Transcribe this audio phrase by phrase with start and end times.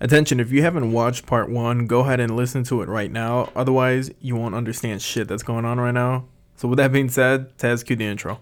[0.00, 3.50] Attention, if you haven't watched part one, go ahead and listen to it right now.
[3.56, 6.24] Otherwise, you won't understand shit that's going on right now.
[6.54, 8.38] So, with that being said, Taz, cue the intro.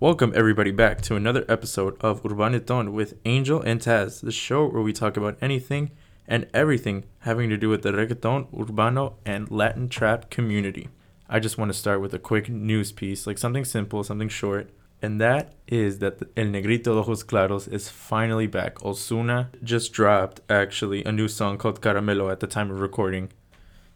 [0.00, 4.82] Welcome everybody back to another episode of Urbaneton with Angel and Taz, the show where
[4.82, 5.92] we talk about anything
[6.28, 10.90] and everything having to do with the reggaeton, urbano, and Latin trap community.
[11.26, 14.68] I just want to start with a quick news piece, like something simple, something short,
[15.02, 18.76] and that is that El Negrito de Ojos Claros is finally back.
[18.76, 23.30] Ozuna just dropped actually a new song called Caramelo at the time of recording,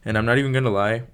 [0.05, 1.05] and I'm not even gonna lie,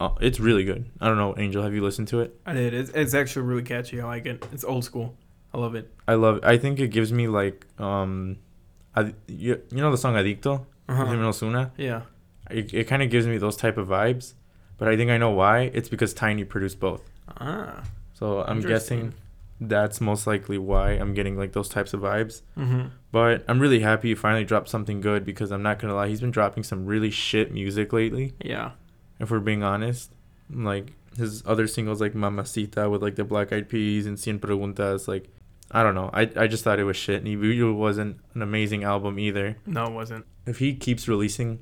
[0.00, 0.90] uh, it's really good.
[1.00, 2.38] I don't know, Angel, have you listened to it?
[2.46, 2.74] I did.
[2.74, 4.00] It's, it's actually really catchy.
[4.00, 4.44] I like it.
[4.52, 5.16] It's old school.
[5.54, 5.92] I love it.
[6.06, 6.36] I love.
[6.38, 6.44] It.
[6.44, 8.36] I think it gives me like um,
[8.94, 11.04] I, you, you know the song Adicto, Uh-huh.
[11.06, 11.70] him and Ozuna.
[11.76, 12.02] Yeah.
[12.50, 14.34] It, it kind of gives me those type of vibes,
[14.78, 15.70] but I think I know why.
[15.74, 17.02] It's because Tainy produced both.
[17.40, 17.82] Ah.
[18.12, 19.14] So I'm guessing
[19.60, 22.42] that's most likely why I'm getting like those types of vibes.
[22.58, 22.88] Mm-hmm.
[23.12, 26.20] But I'm really happy he finally dropped something good because I'm not gonna lie, he's
[26.20, 28.34] been dropping some really shit music lately.
[28.40, 28.72] Yeah.
[29.18, 30.12] If we're being honest,
[30.50, 35.08] like his other singles like Mamacita with like the Black Eyed Peas and Cien Preguntas,
[35.08, 35.28] like
[35.70, 36.10] I don't know.
[36.12, 37.24] I I just thought it was shit.
[37.24, 39.56] And Nibiru wasn't an amazing album either.
[39.66, 40.26] No, it wasn't.
[40.46, 41.60] If he keeps releasing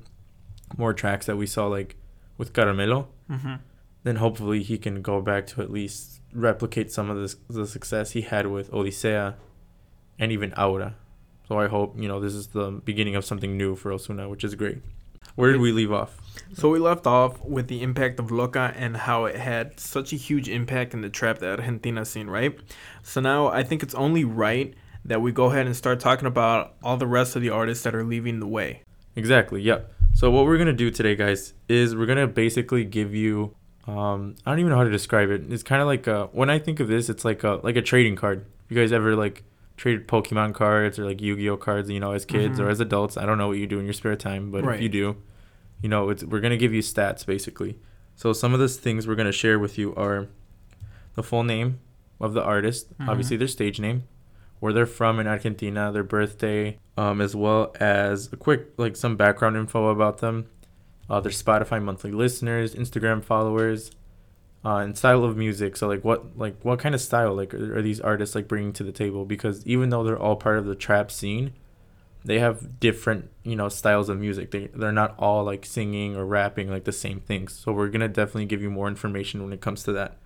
[0.77, 1.95] more tracks that we saw like
[2.37, 3.55] with Caramelo, Mm-hmm.
[4.03, 8.11] then hopefully he can go back to at least replicate some of this, the success
[8.11, 9.35] he had with Odisea
[10.19, 10.95] and even Aura.
[11.47, 14.43] So I hope, you know, this is the beginning of something new for Ozuna, which
[14.43, 14.79] is great.
[15.35, 16.17] Where did we leave off?
[16.53, 20.15] So we left off with the impact of Loca and how it had such a
[20.15, 22.57] huge impact in the trap that Argentina scene, right?
[23.03, 26.75] So now I think it's only right that we go ahead and start talking about
[26.81, 28.83] all the rest of the artists that are leaving the way.
[29.15, 29.93] Exactly, yep.
[30.13, 33.55] So what we're going to do today, guys, is we're going to basically give you
[33.87, 35.43] um I don't even know how to describe it.
[35.51, 37.81] It's kind of like a, when I think of this, it's like a like a
[37.81, 38.45] trading card.
[38.69, 39.43] You guys ever like
[39.77, 42.71] traded Pokemon cards or like Yu-Gi-Oh cards, you know, as kids or Mhm.
[42.71, 43.17] as adults?
[43.17, 44.75] I don't know what you do in your spare time, but Right.
[44.77, 45.17] if you do,
[45.81, 47.77] you know, it's we're going to give you stats basically.
[48.15, 50.27] So some of the things we're going to share with you are
[51.15, 51.79] the full name
[52.21, 53.09] of the artist, Mhm.
[53.09, 54.03] obviously their stage name,
[54.61, 59.17] where they're from in Argentina, their birthday, um, as well as a quick like some
[59.17, 60.45] background info about them,
[61.09, 63.91] uh, their Spotify monthly listeners, Instagram followers,
[64.63, 65.77] uh, and style of music.
[65.77, 68.73] So like what like what kind of style like are, are these artists like bringing
[68.73, 69.25] to the table?
[69.25, 71.53] Because even though they're all part of the trap scene,
[72.23, 74.51] they have different you know styles of music.
[74.51, 77.53] They they're not all like singing or rapping like the same things.
[77.53, 80.17] So we're gonna definitely give you more information when it comes to that.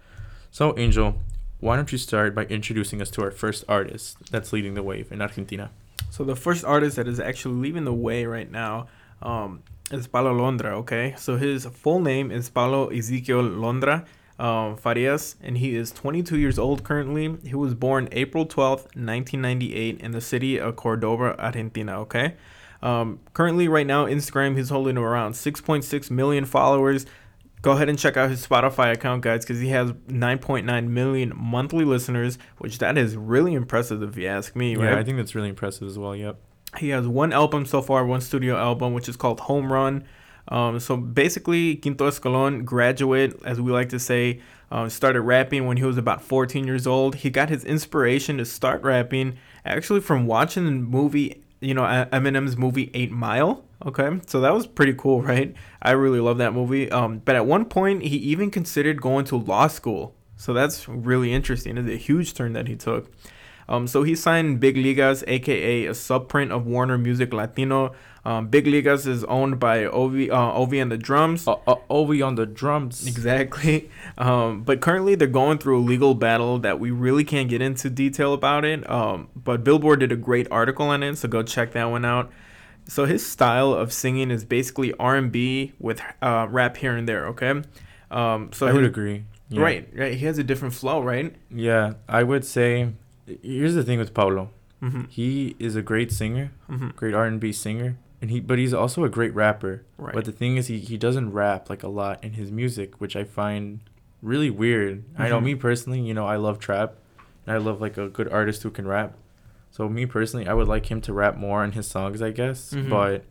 [0.51, 1.21] So Angel,
[1.59, 5.11] why don't you start by introducing us to our first artist that's leading the wave
[5.11, 5.71] in Argentina?
[6.09, 8.87] So the first artist that is actually leaving the way right now
[9.21, 10.77] um, is Paulo Londra.
[10.77, 14.05] Okay, so his full name is Paulo Ezequiel Londra
[14.39, 17.37] um, Farias, and he is 22 years old currently.
[17.43, 21.99] He was born April 12th, 1998, in the city of Cordoba, Argentina.
[22.01, 22.35] Okay.
[22.81, 27.05] Um, currently, right now, Instagram, he's holding around 6.6 million followers.
[27.61, 31.83] Go ahead and check out his Spotify account, guys, because he has 9.9 million monthly
[31.83, 34.93] listeners, which that is really impressive if you ask me, right?
[34.93, 36.15] Yeah, I think that's really impressive as well.
[36.15, 36.39] Yep.
[36.77, 40.03] He has one album so far, one studio album, which is called Home Run.
[40.49, 44.41] Um, so basically, Quinto Escalon, graduate, as we like to say,
[44.71, 47.15] uh, started rapping when he was about 14 years old.
[47.15, 52.57] He got his inspiration to start rapping actually from watching the movie, you know, Eminem's
[52.57, 53.63] movie Eight Mile.
[53.85, 55.55] Okay, so that was pretty cool, right?
[55.81, 56.91] I really love that movie.
[56.91, 60.15] Um, but at one point, he even considered going to law school.
[60.35, 61.77] So that's really interesting.
[61.77, 63.11] It's a huge turn that he took.
[63.69, 67.93] Um, so he signed Big Ligas, aka a subprint of Warner Music Latino.
[68.25, 71.47] Um, Big Ligas is owned by Ovy, uh, Ovy and the Drums.
[71.47, 73.07] Uh, uh, Ovy on the drums.
[73.07, 73.89] Exactly.
[74.17, 77.89] Um, but currently, they're going through a legal battle that we really can't get into
[77.89, 78.89] detail about it.
[78.89, 82.29] Um, but Billboard did a great article on it, so go check that one out.
[82.85, 87.27] So his style of singing is basically R&B with uh, rap here and there.
[87.27, 87.61] Okay.
[88.11, 89.23] Um, so I would his- agree.
[89.47, 89.61] Yeah.
[89.61, 90.13] Right, right.
[90.15, 91.33] He has a different flow, right?
[91.49, 92.89] Yeah, I would say.
[93.41, 94.49] Here's the thing with Paulo.
[94.81, 95.03] Mm-hmm.
[95.09, 96.89] He is a great singer, Mm-hmm.
[96.95, 99.83] great R and B singer, and he but he's also a great rapper.
[99.97, 100.13] Right.
[100.13, 103.15] But the thing is, he he doesn't rap like a lot in his music, which
[103.15, 103.81] I find
[104.21, 105.03] really weird.
[105.17, 105.43] I know Mhm.
[105.45, 106.95] me personally, you know, I love trap,
[107.45, 109.17] and I love like a good artist who can rap.
[109.71, 112.73] So me personally, I would like him to rap more on his songs, I guess.
[112.73, 112.89] Mhm.
[112.89, 113.25] But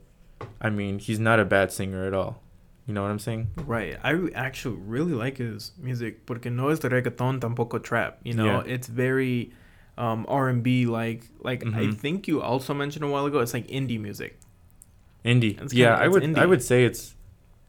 [0.60, 2.42] I mean, he's not a bad singer at all.
[2.86, 3.48] You know what I'm saying?
[3.66, 3.98] Right.
[4.02, 8.18] I actually really like his music porque no es de reggaeton tampoco trap.
[8.24, 8.62] You know, Yeah.
[8.74, 9.50] it's very
[9.98, 11.94] um, R&B like like I Mhm.
[11.94, 14.38] think you also mentioned a while ago it's like indie music.
[15.24, 15.56] Indie.
[15.72, 16.38] Yeah, kinda- I it's would.
[16.38, 17.14] I would say it's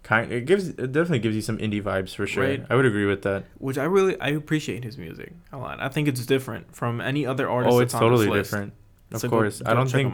[0.03, 0.31] kind.
[0.31, 0.69] It gives.
[0.69, 2.43] It definitely gives you some indie vibes for sure.
[2.47, 2.63] Right.
[2.69, 3.45] I would agree with that.
[3.57, 5.81] which I really I appreciate his music a lot.
[5.81, 7.73] I think it's different from any other artist.
[7.75, 8.73] oh, it's totally different.
[9.11, 10.13] Of So go- course, I don't think.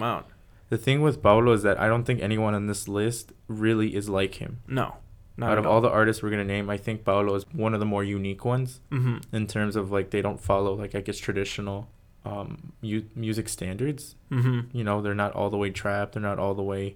[0.70, 4.10] The thing with Paulo is that I don't think anyone on this list really is
[4.10, 4.62] like him.
[4.68, 4.96] No,
[5.38, 7.80] not Out of all the artists we're gonna name, I think Paulo is one of
[7.80, 11.20] the more unique ones hmm in terms of like they don't follow like I guess
[11.20, 11.88] traditional
[12.26, 14.16] um mu- music standards.
[14.30, 16.12] hmm You know, they're not all the way trap.
[16.14, 16.96] They're not all the way,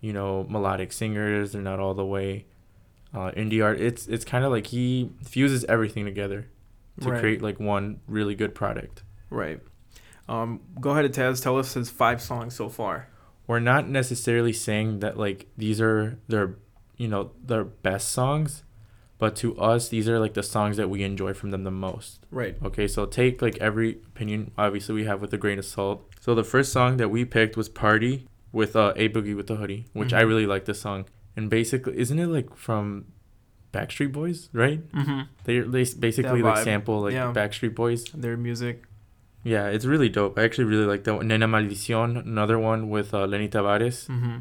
[0.00, 1.52] you know, melodic singers.
[1.52, 2.44] They're not all the way
[3.14, 3.80] uh, indie art.
[3.80, 6.46] It's it's kind of like he fuses everything together
[7.00, 7.20] to Right.
[7.20, 9.02] create like one really good product.
[9.30, 9.60] Right.
[10.28, 11.42] Um, go ahead, Taz.
[11.42, 13.08] Tell us his five songs so far.
[13.46, 16.56] We're not necessarily saying that like these are their,
[16.98, 18.62] you know, their best songs,
[19.18, 22.24] but to us these are like the songs that we enjoy from them the most.
[22.30, 22.56] Right.
[22.64, 26.04] Okay, so take like every opinion obviously we have with a grain of salt.
[26.20, 29.56] So the first song that we picked was Party with uh A Boogie wit da
[29.56, 30.28] Hoodie, which I Mhm.
[30.28, 31.04] really like this song.
[31.36, 33.06] And basically isn't it like from
[33.72, 34.80] Backstreet Boys, right?
[34.92, 35.20] Mm-hmm.
[35.44, 37.32] They they basically like sample like Yeah.
[37.32, 38.04] Backstreet Boys.
[38.14, 38.84] Their music.
[39.44, 40.38] Yeah, it's really dope.
[40.38, 41.28] I actually really like that one.
[41.28, 44.08] Nena Maldición, another one with uh, Lenny Tavárez.
[44.08, 44.38] Mm-hmm.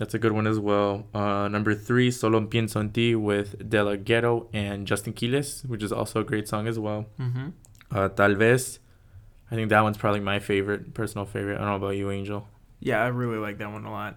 [0.00, 1.06] That's a good one as well.
[1.14, 5.82] Uh, number three, Solo Pienso en Ti with De La Ghetto and Justin Quiles, which
[5.82, 7.04] is also a great song as well.
[7.18, 7.48] Mm-hmm.
[7.92, 8.78] Uh, Tal vez,
[9.50, 11.56] I think that one's probably my favorite, personal favorite.
[11.56, 12.48] I don't know about you, Angel.
[12.80, 14.16] Yeah, I really like that one a lot.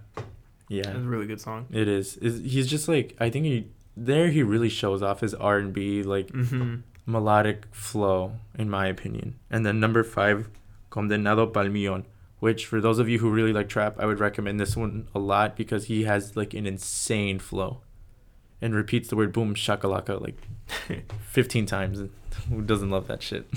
[0.69, 1.67] Yeah, It's a really good song.
[1.69, 2.15] it is.
[2.17, 2.39] is.
[2.53, 6.01] He's just like I think he there he really shows off his R and B
[6.01, 6.75] like Mm-hmm.
[7.05, 9.35] melodic flow, in my opinion.
[9.51, 10.47] And then number five,
[10.89, 12.05] Condenado Pal Millón,
[12.43, 15.19] which for those of you who really like trap, I would recommend this one a
[15.19, 17.79] lot because he has like an insane flow,
[18.61, 20.35] and repeats the word boom shakalaka like
[21.29, 22.03] 15 times.
[22.49, 23.47] Who doesn't love that shit?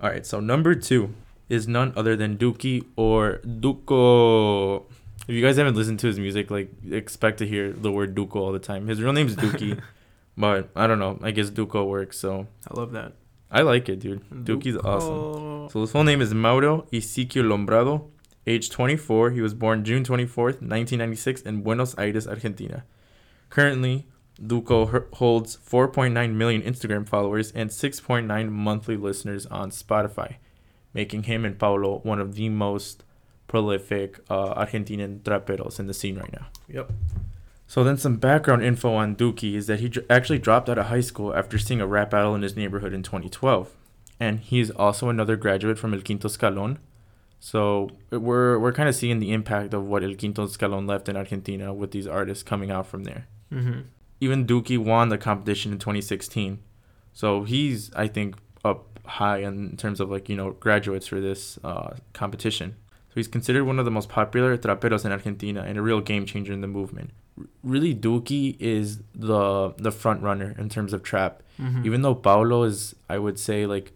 [0.00, 1.14] All right, so number two
[1.48, 4.82] is none other than Duki or Duko.
[5.28, 8.34] If you guys haven't listened to his music, like expect to hear the word Duko
[8.34, 8.88] all the time.
[8.88, 9.80] His real name's Duki,
[10.36, 11.20] but I don't know.
[11.22, 13.12] I guess Duko works, so I love that.
[13.48, 14.28] I like it, dude.
[14.28, 15.14] Duki's awesome.
[15.14, 15.68] awesome.
[15.70, 18.10] So his full name is Mauro Isiquio Lombardo,
[18.46, 19.30] age 24.
[19.30, 22.84] He was born June 24th, 1996, in Buenos Aires, Argentina.
[23.50, 24.06] Currently,
[24.44, 30.36] Duco holds 4.9 million Instagram followers and 6.9 monthly listeners on Spotify,
[30.92, 33.04] making him and Paulo one of the most
[33.46, 36.46] prolific uh, Argentinian traperos in the scene right now.
[36.68, 36.92] Yep.
[37.66, 40.86] So then some background info on Duki is that he dr- actually dropped out of
[40.86, 43.72] high school after seeing a rap battle in his neighborhood in 2012.
[44.20, 46.78] And he's also another graduate from El Quinto Escalón.
[47.44, 51.14] So we're we're kind of seeing the impact of what El Quinto Escalón left in
[51.14, 53.26] Argentina with these artists coming out from there.
[53.52, 53.80] Mm-hmm.
[54.22, 56.60] Even Duki won the competition in 2016.
[57.12, 61.58] So he's I think up high in terms of like, you know, graduates for this
[61.62, 62.76] uh, competition.
[63.10, 66.24] So he's considered one of the most popular traperos in Argentina and a real game
[66.24, 67.10] changer in the movement.
[67.38, 71.42] R- really, Duki is the the front runner in terms of trap.
[71.60, 71.84] Mm-hmm.
[71.84, 73.92] Even though Paulo is, I would say, like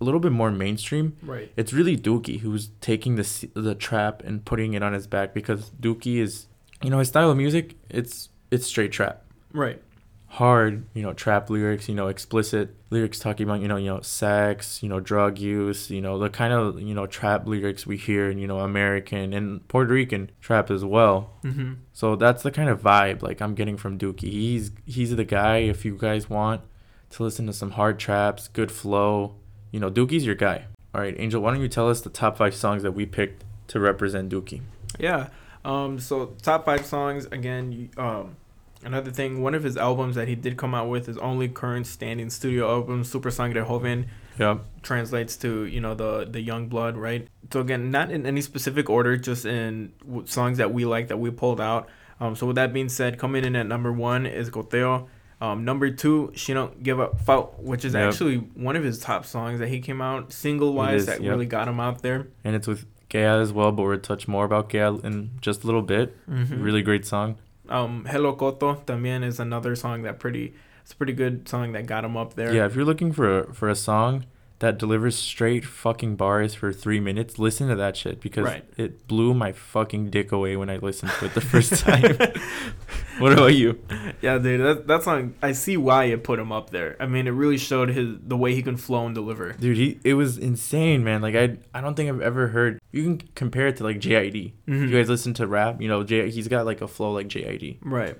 [0.00, 1.16] a little bit more mainstream.
[1.22, 1.52] right.
[1.56, 5.70] It's really Duki who's taking the the trap and putting it on his back because
[5.80, 6.46] Duki is,
[6.82, 7.76] you know, his style of music.
[7.88, 9.80] It's it's straight trap Right.
[10.26, 14.00] hard, you know, trap lyrics, you know, explicit lyrics talking about, you know, you know,
[14.00, 17.96] sex, you know, drug use, you know, the kind of, you know, trap lyrics we
[17.96, 21.30] hear in, you know, American and Puerto Rican trap as well.
[21.44, 21.74] Mm-hmm.
[21.92, 24.30] So that's the kind of vibe like I'm getting from Duki.
[24.30, 26.62] He's he's the guy if you guys want
[27.10, 29.34] to listen to some hard traps, good flow,
[29.70, 30.66] you know, Duki's your guy.
[30.94, 33.44] All right, Angel, why don't you tell us the top 5 songs that we picked
[33.68, 34.62] to represent Duki?
[34.98, 35.28] Yeah.
[35.64, 35.98] Um.
[35.98, 37.90] So top five songs again.
[37.96, 38.36] Um.
[38.82, 41.86] Another thing, one of his albums that he did come out with, his only current
[41.86, 44.06] standing studio album, Super Sangre Joven,
[44.38, 44.64] Yep.
[44.82, 47.28] translates to you know the the young blood, right?
[47.52, 49.92] So again, not in any specific order, just in
[50.24, 51.88] songs that we like that we pulled out.
[52.20, 52.34] Um.
[52.34, 55.08] So with that being said, coming in at number one is Goteo.
[55.40, 58.08] Um, number two, she don't give up which is Yep.
[58.08, 61.30] actually one of his top songs that he came out single wise that yep.
[61.30, 62.28] really got him out there.
[62.44, 65.66] And it's with Khea as well, but we'll touch more about Khea in just a
[65.66, 66.14] little bit.
[66.28, 66.62] Mhm.
[66.62, 67.36] Really great song.
[67.68, 71.86] Um, Hello Cotto también is another song that pretty it's a pretty good song that
[71.86, 72.52] got him up there.
[72.52, 74.24] Yeah, if you're looking for a, for a song
[74.60, 78.64] that delivers straight fucking bars for three minutes, listen to that shit because Right.
[78.76, 82.02] it blew my fucking dick away when I listened to it the first time.
[83.18, 83.78] what about you?
[84.22, 86.96] Yeah, dude, that that song I see why you put him up there.
[87.00, 89.52] I mean, it really showed his the way he can flow and deliver.
[89.54, 91.22] Dude, he it was insane, man.
[91.22, 94.52] Like I I don't think I've ever heard you can compare it to like JID.
[94.68, 94.88] Mhm.
[94.88, 97.78] You guys listen to rap, you know, J he's got like a flow like JID.
[97.82, 98.16] Right.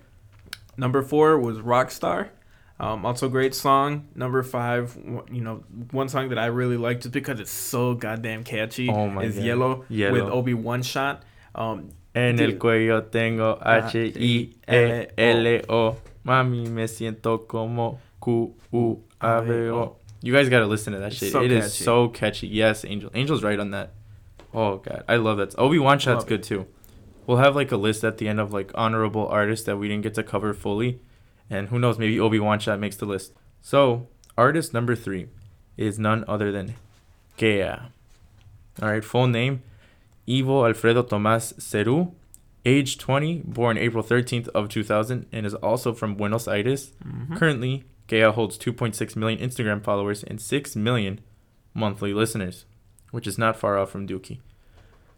[0.76, 2.28] Number four was Rockstar.
[2.80, 4.08] Um, also great song.
[4.14, 4.96] Number five,
[5.30, 9.08] you know, one song that I really like just because it's so goddamn catchy Oh
[9.08, 9.44] my is God.
[9.44, 10.12] Yellow, Yellow.
[10.14, 11.22] with Obi One Shot.
[11.54, 15.96] Um, En el cuello tengo H I E L O.
[16.24, 19.96] Mami me siento como Q U A V O.
[20.22, 21.32] You guys gotta listen to that shit.
[21.32, 21.84] so It is catchy.
[21.84, 22.46] so catchy.
[22.48, 23.10] Yes, Angel.
[23.14, 23.92] Angel's right on that.
[24.52, 25.54] Oh god, I love that.
[25.58, 26.28] Obi Wan shot's Love it.
[26.28, 26.66] good too.
[27.26, 30.02] we'll have like a list at the end of like honorable artists that we didn't
[30.02, 31.00] get to cover fully,
[31.50, 33.32] and who knows, maybe Obi Wan Shot makes the list.
[33.60, 35.26] So artist number three
[35.76, 36.74] is none other than
[37.36, 37.90] Khea.
[38.80, 39.62] All right, full name
[40.28, 42.12] Ivo Alfredo Tomas Ceru,
[42.64, 46.92] age 20, born April 13th of 2000, and is also from Buenos Aires.
[47.04, 47.36] Mhm.
[47.36, 51.20] Currently, Khea holds 2.6 million Instagram followers and 6 million
[51.74, 52.64] monthly listeners,
[53.10, 54.38] which is not far off from Duki.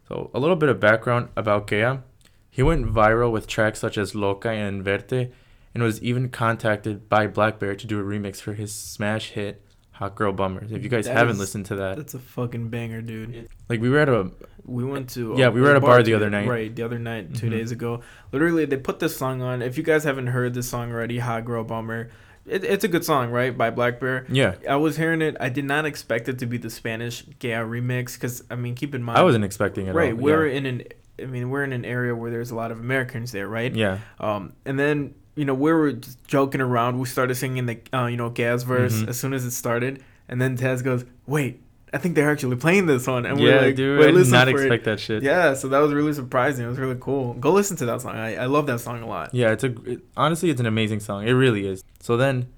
[0.08, 2.02] So, a little bit of background about Khea.
[2.50, 5.30] He went viral with tracks such as Loca and Verte,
[5.74, 9.62] and was even contacted by Black Bear to do a remix for his smash hit
[9.92, 10.72] Hot Girl Bummers.
[10.72, 13.48] If you guys That haven't is- listened to that, That's a fucking banger, dude.
[13.68, 14.30] like we were at a
[14.64, 16.46] We went to Yeah, we were at a bar the other night.
[16.48, 17.50] Right, the other night, 2 Mhm.
[17.50, 18.00] days ago.
[18.30, 19.60] Literally, they put this song on.
[19.60, 22.10] If you guys haven't heard this song already, "Hot Girl Bummer,"
[22.46, 23.56] it, it's a good song, right?
[23.58, 24.24] By Black Bear.
[24.28, 25.36] yeah, I was hearing it.
[25.40, 28.94] I did not expect it to be the Spanish Khea remix because I mean, keep
[28.94, 29.94] in mind, I wasn't expecting it.
[29.94, 30.12] right.
[30.12, 30.18] All.
[30.20, 30.56] We're yeah.
[30.58, 30.82] in an,
[31.20, 33.74] I mean, we're in an area where there's a lot of Americans there, right?
[33.74, 36.98] yeah, Um, and then you know we were just joking around.
[36.98, 39.08] We started singing the uh, you know Khea verse Mhm.
[39.08, 41.60] as soon as it started, and then Taz goes, "Wait,
[41.92, 43.98] I think they're actually playing this one." And yeah, we're like, dude.
[44.00, 45.22] "Wait, I did not for it." expect that shit.
[45.22, 46.64] Yeah, so that was really surprising.
[46.64, 47.34] It was really cool.
[47.34, 48.14] Go listen to that song.
[48.16, 49.34] I, I love that song a lot.
[49.34, 51.26] Yeah, it's a it, honestly, it's an amazing song.
[51.26, 51.82] It really is.
[52.00, 52.48] So then,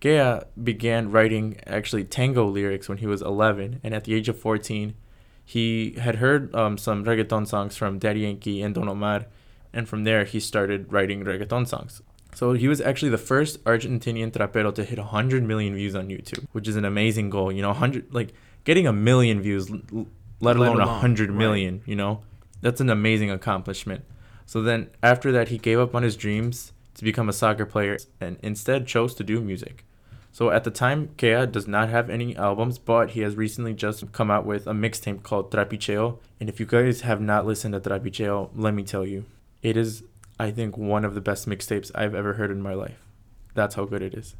[0.00, 4.38] Khea began writing actually tango lyrics when he was 11, and at the age of
[4.38, 4.94] 14,
[5.44, 9.26] he had heard um, some reggaeton songs from Daddy Yankee and Don Omar,
[9.72, 12.02] and from there he started writing reggaeton songs.
[12.34, 16.46] So he was actually the first Argentinian trapero to hit 100 million views on YouTube,
[16.52, 17.52] which is an amazing goal.
[17.52, 19.70] You know, 100 like getting a million views,
[20.40, 21.38] let alone a alone, 100 right.
[21.86, 22.22] You know,
[22.60, 24.04] that's an amazing accomplishment.
[24.46, 27.98] So then after that, he gave up on his dreams to become a soccer player
[28.20, 29.84] and instead chose to do music.
[30.32, 34.10] So at the time, Khea does not have any albums, but he has recently just
[34.10, 36.18] come out with a mixtape called Trapicheo.
[36.40, 39.26] And if you guys have not listened to Trapicheo, let me tell you,
[39.62, 40.02] it is,
[40.38, 42.98] I think, one of the best mixtapes I've ever heard in my life.
[43.54, 44.34] That's how good it is.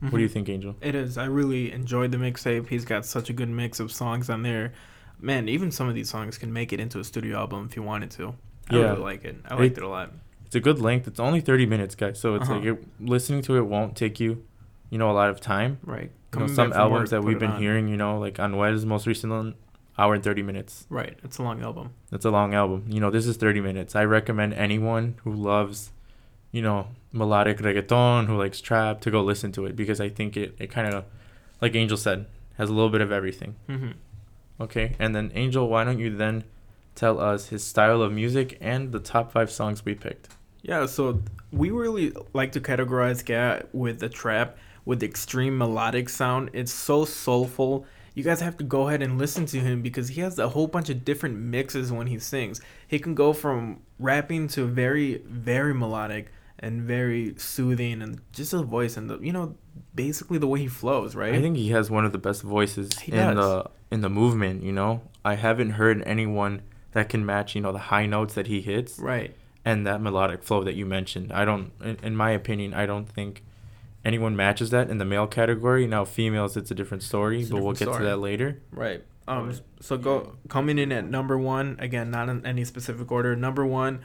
[0.00, 0.32] What do you Mhm.
[0.32, 0.76] think, Angel?
[0.80, 1.18] It is.
[1.18, 2.68] I really enjoyed the mixtape.
[2.68, 4.72] He's got such a good mix of songs on there.
[5.20, 7.82] Man, even some of these songs can make it into a studio album if you
[7.82, 8.34] wanted to.
[8.70, 8.90] I Yeah.
[8.90, 9.36] really like it.
[9.46, 10.12] I liked it a lot.
[10.46, 11.06] It's a good length.
[11.06, 12.18] It's only 30 minutes, guys.
[12.18, 12.54] So it's Uh-huh.
[12.58, 14.42] like it, listening to it won't take you,
[14.88, 15.78] you know, a lot of time.
[15.84, 16.10] Right.
[16.34, 17.60] You know, some albums work, that we've been on.
[17.60, 19.54] hearing, you know, like on Anuel's most recent one,
[20.00, 20.86] hour and 30 minutes.
[20.88, 21.18] Right.
[21.22, 21.90] It's a long album.
[22.10, 22.86] It's a long album.
[22.88, 23.94] You know, this is 30 minutes.
[23.94, 25.90] I recommend anyone who loves,
[26.52, 30.36] you know, melodic reggaeton, who likes trap, to go listen to it because I think
[30.36, 31.04] it, it kind of,
[31.60, 32.26] like Angel said,
[32.56, 33.56] has a little bit of everything.
[33.66, 33.90] hmm
[34.60, 34.94] Okay.
[34.98, 36.44] And then, Angel, why don't you then
[36.94, 40.28] tell us his style of music and the top five songs we picked?
[40.62, 46.50] Yeah, so we really like to categorize Khea with the trap with extreme melodic sound.
[46.52, 47.86] It's so soulful.
[48.20, 50.66] You guys have to go ahead and listen to him because he has a whole
[50.66, 52.60] bunch of different mixes when he sings.
[52.86, 58.60] He can go from rapping to very, very melodic and very soothing and just his
[58.60, 59.56] voice and the you know
[59.94, 61.32] basically the way he flows, right?
[61.34, 63.36] I think he has one of the best voices He in does.
[63.36, 64.64] the in the movement.
[64.64, 66.60] You know, I haven't heard anyone
[66.92, 69.34] that can match you know the high notes that he hits right.
[69.64, 71.32] and that melodic flow that you mentioned.
[71.32, 73.42] I don't, in, in my opinion, I don't think
[74.04, 75.86] anyone matches that in the male category.
[75.86, 77.98] Now, females, it's a different story, a but we'll get story.
[77.98, 78.60] to that later.
[78.70, 79.04] Right.
[79.28, 79.52] Um.
[79.80, 83.36] So go coming in at number one again, not in any specific order.
[83.36, 84.00] Number one,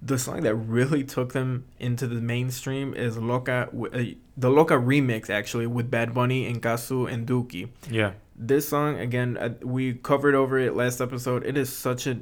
[0.00, 4.02] the song that really took them into the mainstream is Loca, uh,
[4.36, 7.68] the Loca remix actually with Bad Bunny and Cazzu and Duki.
[7.90, 11.44] Yeah, This song again, uh, we covered over it last episode.
[11.44, 12.20] It is such a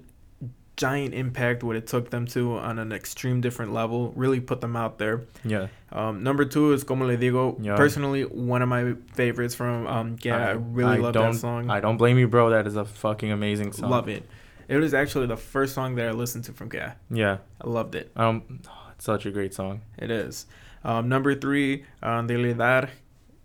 [0.81, 4.13] giant impact what it took them to on an extreme different level.
[4.17, 5.27] Really put them out there.
[5.45, 7.59] yeah, Um, number two is Como Le Digo.
[7.61, 7.77] Yeah.
[7.77, 10.17] Personally, one of my favorites from um.
[10.23, 11.69] Yeah, I, really love don't, that song.
[11.69, 12.49] I don't blame you, bro.
[12.49, 13.91] That is a fucking amazing song.
[13.91, 14.25] Love it.
[14.69, 16.95] It was actually the first song that I listened to from Khea.
[17.11, 18.11] Yeah, I loved it.
[18.17, 18.61] um,
[18.95, 19.83] it's such a great song.
[19.99, 20.47] It is.
[20.83, 22.89] Um, number three, um, Lidar.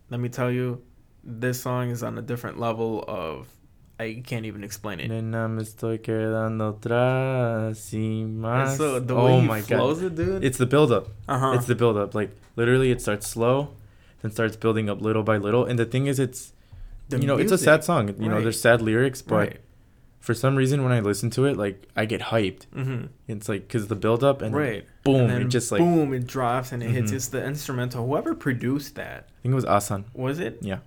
[0.10, 0.82] Let me tell you,
[1.24, 3.50] this song is on a different level of.
[3.98, 5.08] I can't even explain it.
[5.10, 8.78] Nena, me estoy quedando atrás y And más.
[8.78, 10.44] so the oh way he my flows god, it, dude.
[10.44, 11.08] it's the build up.
[11.30, 11.52] uh huh.
[11.56, 12.14] It's the build up.
[12.14, 13.70] Like literally, it starts slow,
[14.22, 15.64] then starts building up little by little.
[15.66, 16.52] And the thing is, it's
[17.10, 18.10] you know, it's a sad song.
[18.20, 19.60] You know, there's sad lyrics, but Right.
[20.20, 22.66] for some reason, when I listen to it, like I get hyped.
[22.75, 23.06] Mm-hmm.
[23.30, 24.84] It's like because the build up and right.
[25.06, 27.12] boom, And it just like boom, it drops and it hits.
[27.12, 27.16] Mhm.
[27.16, 28.06] It's the instrumental.
[28.06, 30.04] Whoever produced that I think it was Asan.
[30.14, 30.58] was it?
[30.62, 30.80] Yeah,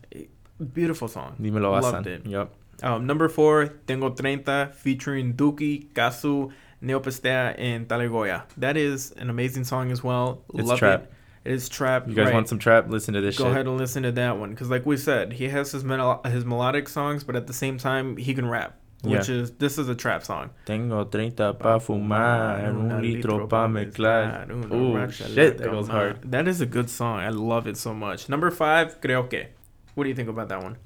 [0.75, 1.37] Beautiful song.
[1.41, 2.07] Dímelo Loved Asan.
[2.09, 2.27] it.
[2.27, 2.53] Yep.
[2.83, 8.45] Um, number four, Tengo Treinta, featuring Duki, Cazzu, Neopestea, and Talegoya.
[8.57, 10.43] That is an amazing song as well.
[10.55, 11.03] It's Love trap.
[11.03, 11.13] it.
[11.45, 12.07] It is trap.
[12.07, 12.35] You guys right.
[12.35, 12.89] want some trap?
[12.89, 13.53] Listen to this Go shit.
[13.53, 16.45] ahead and listen to that one, because like we said, he has his mel- his
[16.45, 18.77] melodic songs, but at the same time, he can rap.
[19.03, 20.51] which is this is a trap song.
[20.67, 24.51] Tengo 30 pa fumar, un litro pa mezclar.
[24.71, 26.31] Oh shit, that goes hard.
[26.31, 27.21] That is a good song.
[27.21, 28.29] I love it so much.
[28.29, 29.47] Number five, creo que.
[29.95, 30.77] What do you think about that one?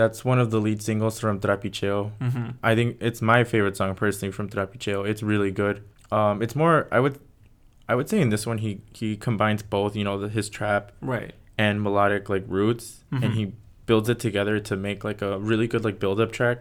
[0.00, 2.12] That's one of the lead singles from Trapicheo.
[2.20, 2.46] Mm-hmm.
[2.62, 4.98] I think it's my favorite song personally from Trapicheo.
[5.10, 5.76] It's really good.
[6.12, 7.18] Um, it's more I would,
[7.88, 10.92] I would say in this one he he combines both you know the, his trap
[11.00, 11.32] Right.
[11.64, 13.22] and melodic like roots Mhm.
[13.24, 13.52] and he
[13.86, 16.58] builds it together to make like a really good like build up track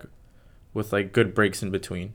[0.73, 2.13] with like good breaks in between.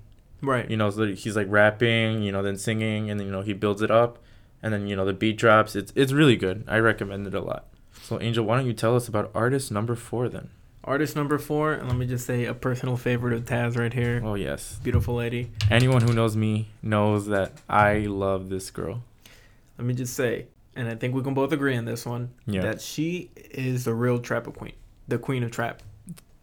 [0.52, 0.68] Right.
[0.68, 3.52] You know, so he's like rapping, you know, then singing, and then you know he
[3.52, 4.18] builds it up,
[4.62, 5.76] and then you know the beat drops.
[5.76, 6.64] It's it's really good.
[6.66, 7.62] I recommend it a lot.
[8.02, 10.48] So Angel, why don't you tell us about artist number four then?
[10.84, 14.20] Artist number four, and let me just say a personal favorite of Taz right here.
[14.24, 15.50] Oh yes, Beautiful lady.
[15.70, 19.04] anyone who knows me knows that I love this girl.
[19.78, 22.62] Let me just say, and I think we can both agree on this one, Yeah,
[22.62, 24.72] that she is the real trap queen,
[25.06, 25.82] the queen of trap.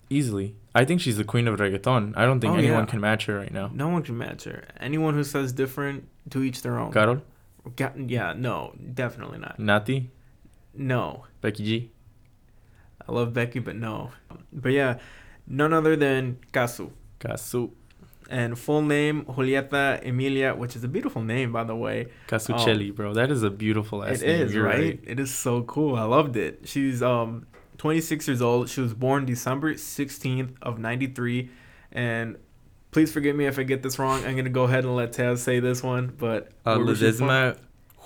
[0.09, 0.55] easily.
[0.73, 2.13] I think she's the queen of reggaeton.
[2.15, 2.85] I don't think Oh, anyone yeah.
[2.85, 3.69] can match her right now.
[3.73, 4.63] No one can match her.
[4.79, 6.93] Anyone who says different, to each their own.
[6.93, 7.21] Karol,
[8.07, 9.59] yeah, no, definitely not.
[9.59, 10.07] Natti,
[10.73, 11.91] No, Becky G.
[13.09, 14.11] I love Becky, but no.
[14.53, 14.99] But yeah,
[15.47, 16.91] none other than Cazzu.
[17.19, 17.71] Cazzu,
[18.29, 22.07] And full name Julieta Emilia, which is a beautiful name, by the way.
[22.27, 23.13] Cazzuchelli, bro.
[23.15, 24.41] That is a beautiful It last name.
[24.45, 24.99] is You're right?
[25.03, 25.95] It is so cool.
[25.95, 26.53] I loved it.
[26.65, 27.47] She's um
[27.79, 28.69] 26 years old.
[28.69, 31.49] She was born December 16th of 93
[31.91, 32.37] and
[32.91, 34.17] please forgive me if I get this wrong.
[34.25, 36.99] I'm going to go ahead and let Taz say this one, but Uh, where was
[36.99, 37.27] she from?
[37.29, 37.57] Ledesma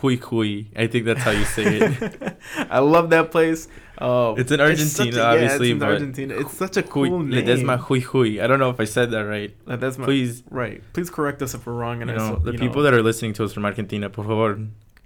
[0.03, 0.67] Jujuy.
[0.75, 2.37] I think that's how you say it.
[2.69, 3.67] I love that place.
[3.97, 6.33] Uh, It's in Argentina, a- yeah, obviously, It's in Argentina.
[6.35, 7.45] It's such a Hui, cool name.
[7.45, 8.41] Ledesma Jujuy.
[8.43, 9.53] I don't know if I said that right.
[9.65, 10.03] Ledesma.
[10.05, 10.81] Please, Right.
[10.93, 12.01] Please correct us if we're wrong.
[12.01, 12.83] And you know, so- the you people know.
[12.83, 14.59] that are listening to us from Argentina, por favor,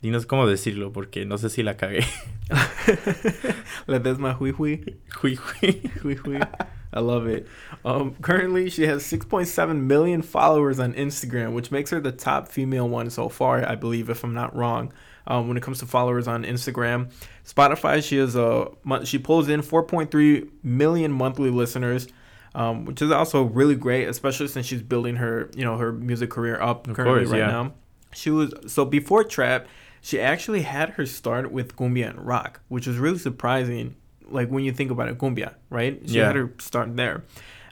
[0.03, 2.03] dinos cómo decirlo, porque no sé si la cagué.
[3.87, 4.97] Ledesma Jujuy.
[5.21, 5.91] Hui Hui.
[6.01, 6.39] Jujuy.
[6.93, 7.47] I love it.
[7.83, 12.87] Um, currently, she has 6.7 million followers on Instagram, which makes her the top female
[12.87, 14.93] one so far, I believe, if I'm not wrong.
[15.29, 17.11] Um, when it comes to followers on Instagram,
[17.45, 18.69] Spotify, she has a
[19.03, 22.07] she pulls in 4.3 million monthly listeners,
[22.55, 26.29] um, which is also really great, especially since she's building her you know her music
[26.29, 27.47] career up Of currently course, right yeah.
[27.47, 27.73] now.
[28.13, 29.67] She was so before trap,
[29.99, 33.95] she actually had her start with cumbia and rock, which is really surprising.
[34.29, 35.99] Like when you think about it, cumbia, right?
[36.05, 36.27] She Yeah.
[36.27, 37.23] had her start there.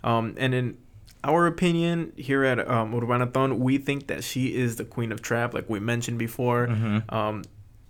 [0.04, 0.78] Um, and in
[1.24, 5.54] our opinion here at um, Urbaneton, we think that she is the queen of trap,
[5.54, 6.68] like we mentioned before.
[6.68, 7.12] Mhm.
[7.12, 7.44] Um,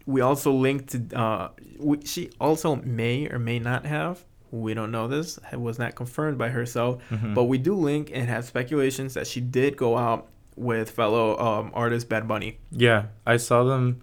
[0.05, 1.49] we also linked to, uh,
[1.79, 5.95] we, she also may or may not have, we don't know this, it was not
[5.95, 7.33] confirmed by herself, Mhm.
[7.33, 11.71] but we do link and have speculations that she did go out with fellow um,
[11.73, 12.59] artist Bad Bunny.
[12.71, 14.01] Yeah, I saw them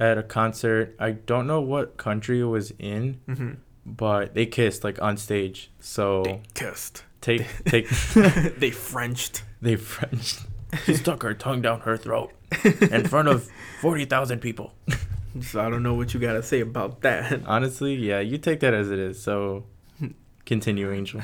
[0.00, 0.96] at a concert.
[0.98, 3.50] I don't know what country it was in, Mm-hmm.
[3.86, 5.70] But they kissed like on stage.
[5.80, 7.04] So They kissed.
[7.20, 7.88] take take
[8.58, 9.44] they Frenched.
[9.60, 10.36] they French.
[10.84, 12.32] She stuck her tongue down her throat
[12.64, 13.48] in front of
[13.80, 14.72] forty thousand people.
[15.40, 17.40] So I don't know what you got to say about that.
[17.46, 19.18] Honestly, yeah, you take that as it is.
[19.22, 19.64] So
[20.44, 21.22] continue, Angel.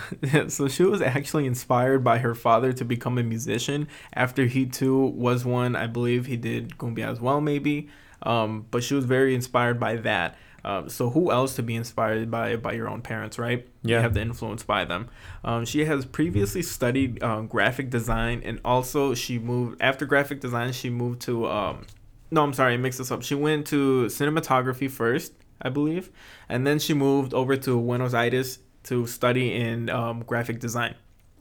[0.48, 4.96] so she was actually inspired by her father to become a musician after he too
[5.08, 7.90] was one i believe he did cumbia as well maybe
[8.22, 12.30] um, but she was very inspired by that um, so who else to be inspired
[12.30, 15.08] by by your own parents right you have the influence by them
[15.44, 20.72] um, she has previously studied um, graphic design and also she moved after graphic design
[20.72, 21.86] she moved to um,
[22.30, 26.10] no i'm sorry i mixed this up she went to cinematography first i believe
[26.48, 30.94] and then she moved over to buenos aires to study in um, graphic design.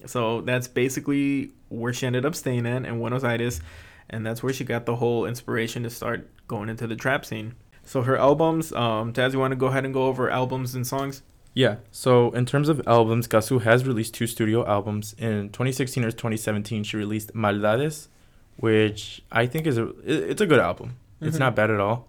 [0.05, 3.61] So that's basically where she ended up staying in in Buenos Aires,
[4.09, 7.55] and that's where she got the whole inspiration to start going into the trap scene.
[7.87, 10.85] So her albums, um, Taz, you want to go ahead and go over albums and
[10.85, 11.23] songs?
[11.53, 11.77] Yeah.
[11.89, 15.15] So in terms of albums, Cazzu has released two studio albums.
[15.17, 18.09] In 2016 or 2017, she released Maldades,
[18.57, 20.97] which I think is a it's a good album.
[21.21, 21.39] It's Mhm.
[21.39, 22.07] not bad at all.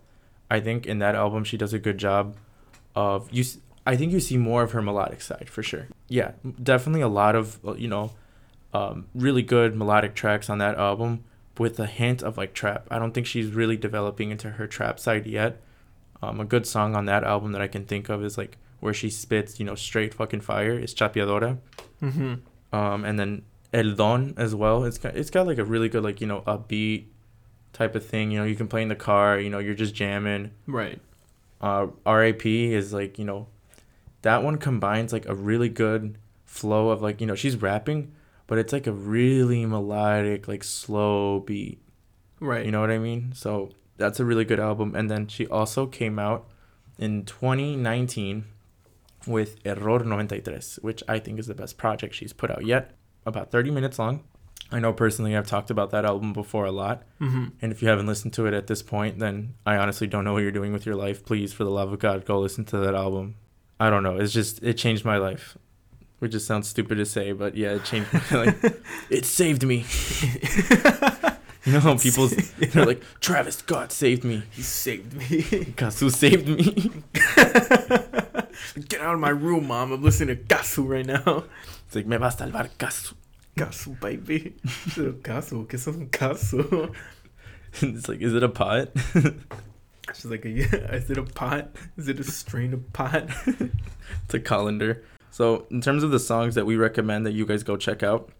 [0.50, 2.34] I think in that album she does a good job
[2.96, 3.44] of you.
[3.86, 5.86] I think you see more of her melodic side for sure.
[6.08, 8.10] Yeah, definitely a lot of uh, you know,
[8.74, 11.24] um, really good melodic tracks on that album
[11.56, 12.86] with a hint of like trap.
[12.90, 15.60] I don't think she's really developing into her trap side yet.
[16.22, 18.94] Um, a good song on that album that I can think of is like where
[18.94, 21.58] she spits, you know, straight fucking fire is Chapeadora.
[22.02, 22.34] Mm-hmm.
[22.76, 24.84] Um, and then El Don as well.
[24.84, 27.06] It's got it's got like a really good like you know upbeat
[27.72, 28.30] type of thing.
[28.30, 29.38] You know, you can play in the car.
[29.38, 30.52] You know, you're just jamming.
[30.66, 31.00] Right.
[31.60, 33.48] Uh, RAP is like you know,
[34.22, 38.12] that one combines like a really good flow of like you know she's rapping,
[38.46, 41.80] but it's like a really melodic like slow beat.
[42.40, 42.64] Right.
[42.64, 43.32] You know what I mean?
[43.34, 44.94] So that's a really good album.
[44.96, 46.48] And then she also came out
[46.98, 48.44] in 2019
[49.26, 52.92] with Error 93, which I think is the best project she's put out yet.
[53.26, 54.24] About 30 minutes long.
[54.70, 57.02] I know personally I've talked about that album before a lot.
[57.20, 57.46] Mm-hmm.
[57.60, 60.34] And if you haven't listened to it at this point, then I honestly don't know
[60.34, 61.24] what you're doing with your life.
[61.24, 63.36] Please, for the love of God, go listen to that album.
[63.80, 64.16] I don't know.
[64.16, 65.56] It's just it changed my life.
[66.18, 68.82] Which just sounds stupid to say, but yeah, it changed my life.
[69.10, 69.86] It saved me.
[71.68, 72.28] You know how people
[72.58, 74.42] they're like, Travis, God saved me.
[74.52, 75.26] He saved me.
[75.76, 76.90] Cazzu saved me.
[78.88, 79.92] Get out of my room, mom.
[79.92, 81.44] I'm listening to Cazzu right now.
[81.86, 83.12] It's like, me va a salvar Cazzu.
[83.54, 84.54] Cazzu, baby.
[85.22, 86.94] Cazzu, ¿qué es un Cazzu?
[87.82, 88.88] it's like, is it a pot?
[90.14, 91.68] She's like, yeah, is it a pot?
[91.98, 93.28] Is it a strain of pot?
[93.46, 95.04] it's a colander.
[95.30, 98.30] So, in terms of the songs that we recommend that you guys go check out,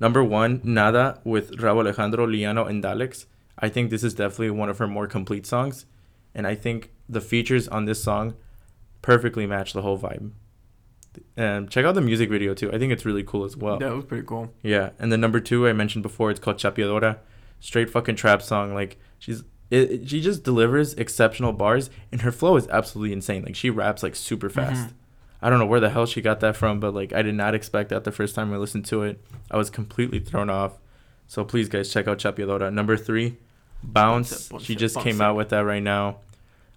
[0.00, 3.26] number one, Nada with Rauw Alejandro, Lyanno, and Dalex.
[3.58, 5.86] I think this is definitely one of her more complete songs.
[6.34, 8.34] And I think the features on this song
[9.00, 10.32] perfectly match the whole vibe.
[11.36, 12.70] And check out the music video too.
[12.72, 13.78] I think it's really cool as well.
[13.80, 14.52] Yeah, that was pretty cool.
[14.62, 17.18] Yeah, and then number two I mentioned before, it's called Chapeadora,
[17.58, 18.74] straight fucking trap song.
[18.74, 23.44] Like she's it, she just delivers exceptional bars, and her flow is absolutely insane.
[23.44, 24.88] Like she raps like super fast.
[24.88, 24.92] Mhm.
[25.42, 27.54] I don't know where the hell she got that from, but like I did not
[27.54, 29.24] expect that the first time I listened to it.
[29.50, 30.78] I was completely thrown off.
[31.26, 32.72] So please, guys, check out Chapeadora.
[32.72, 33.36] Number three,
[33.82, 34.48] Bounce.
[34.48, 35.24] Bounce She just it, came it.
[35.24, 36.18] out with that right now.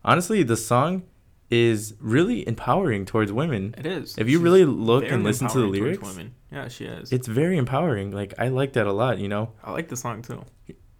[0.03, 1.03] Honestly, the song
[1.49, 3.73] is really empowering towards women.
[3.77, 4.17] It is.
[4.17, 6.35] If you She's really look and listen to the lyrics, women.
[6.51, 7.11] Yeah, she is.
[7.11, 8.11] it's very empowering.
[8.11, 9.19] Like I like that a lot.
[9.19, 9.51] You know.
[9.63, 10.43] I like the song too.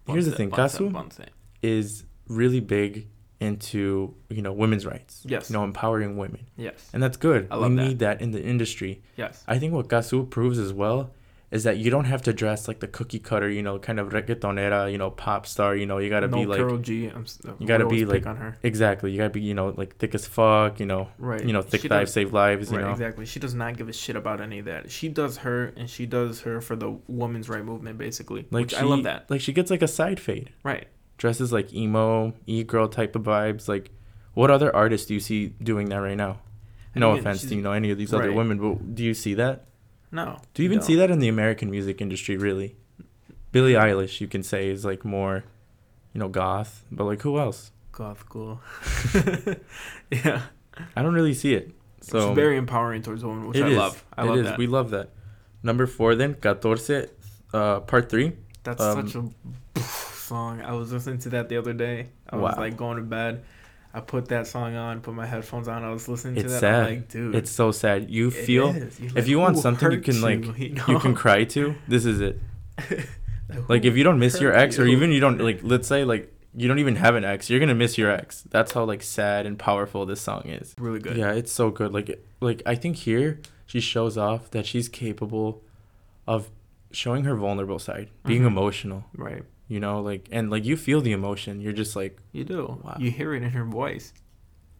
[0.06, 1.28] Here's the thing, Cazzu
[1.62, 3.06] is really big
[3.40, 5.22] into you know women's rights.
[5.24, 5.50] Yes.
[5.50, 6.88] You know, empowering women, Yes.
[6.92, 7.48] and that's good.
[7.50, 7.82] I love we that.
[7.88, 9.02] need that in the industry.
[9.16, 9.42] Yes.
[9.48, 11.10] I think what Cazzu proves as well
[11.50, 14.10] is that you don't have to dress like the cookie cutter, you know, kind of
[14.10, 15.74] reggaetonera, you know, pop star.
[15.74, 17.06] You know, you gotta no be like G.
[17.08, 17.26] I'm,
[17.58, 18.56] you gotta be, like, on her.
[18.62, 19.10] exactly.
[19.10, 20.78] You gotta be you know like thick as fuck.
[20.78, 21.44] You know, Right.
[21.44, 22.70] you know, thick thighs save lives.
[22.70, 22.84] You right.
[22.84, 23.26] know, Exactly.
[23.26, 24.92] She does not give a shit about any of that.
[24.92, 28.42] She does her, and she does her for the women's right movement, basically.
[28.52, 29.28] like which she, I love that.
[29.28, 30.50] Like she gets like a side fade.
[30.62, 30.86] Right.
[31.20, 33.68] Dresses like emo, e girl type of vibes.
[33.68, 33.90] Like,
[34.32, 36.38] what other artists do you see doing that right now?
[36.94, 39.66] No offense to you know any of these other women, but do you see that?
[40.10, 40.40] No.
[40.54, 40.86] Do you even don't.
[40.86, 42.74] see that in the American music industry, really?
[43.52, 45.44] Billie Eilish, you can say, is like more,
[46.14, 47.70] you know, goth, but like who else?
[47.92, 48.62] Goth cool.
[50.10, 50.42] yeah.
[50.96, 51.70] I don't really see it.
[52.00, 53.76] So She's very empowering towards women, which I is.
[53.76, 54.04] love.
[54.16, 54.44] I It love is.
[54.46, 54.58] that.
[54.58, 55.10] We love that.
[55.62, 57.10] Number four, then, Catorce,
[57.52, 58.32] uh, part three.
[58.64, 59.80] That's um, such a
[60.30, 60.52] song.
[60.70, 61.96] I was listening to that the other day.
[62.32, 63.32] I was like going to bed.
[63.92, 65.78] I put that song on, put my headphones on.
[65.82, 66.60] I was listening to that.
[66.60, 66.74] sad.
[66.74, 68.08] I'm like, dude, It's so sad.
[68.08, 68.66] You feel.
[68.72, 71.62] You're if you want something you can like you, you can cry to.
[71.88, 72.34] This is it.
[73.50, 76.04] Like, Like if you don't miss your ex, or even you don't like, let's say
[76.04, 76.24] like
[76.60, 78.42] you don't even have an ex, you're gonna miss your ex.
[78.54, 80.66] That's how like sad and powerful this song is.
[80.78, 81.16] really good.
[81.16, 81.90] Yeah, it's so good.
[81.92, 82.08] Like
[82.48, 85.48] like I think here she shows off that she's capable
[86.28, 86.48] of
[86.92, 88.52] showing her vulnerable side, being Mhm.
[88.54, 89.00] emotional.
[89.16, 89.42] Right.
[89.70, 91.60] You know, like and like you feel the emotion.
[91.60, 92.80] You're just like You do.
[92.84, 92.96] Wow.
[92.98, 94.12] You hear it in her voice.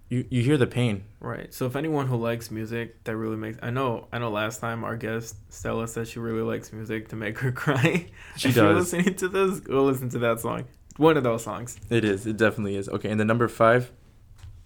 [0.09, 1.05] you you hear the pain.
[1.21, 1.55] Right.
[1.55, 4.83] So if anyone who likes music, that really makes I know I know last time
[4.83, 8.07] our guest Stella said she really likes music to make her cry.
[8.37, 10.65] She if you're listening to this, go listen to that song.
[10.97, 11.79] One of those songs.
[11.89, 12.27] It is.
[12.27, 12.89] It definitely is.
[12.89, 13.93] Okay, and the number five,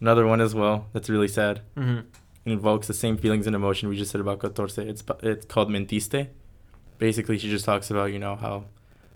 [0.00, 0.86] another one as well.
[0.94, 1.60] That's really sad.
[1.76, 1.98] Mm-hmm.
[2.46, 4.78] It invokes the same feelings and emotion we just said about Catorce.
[4.78, 6.28] It's it's called Mentiste.
[6.98, 8.64] Basically, she just talks about you know how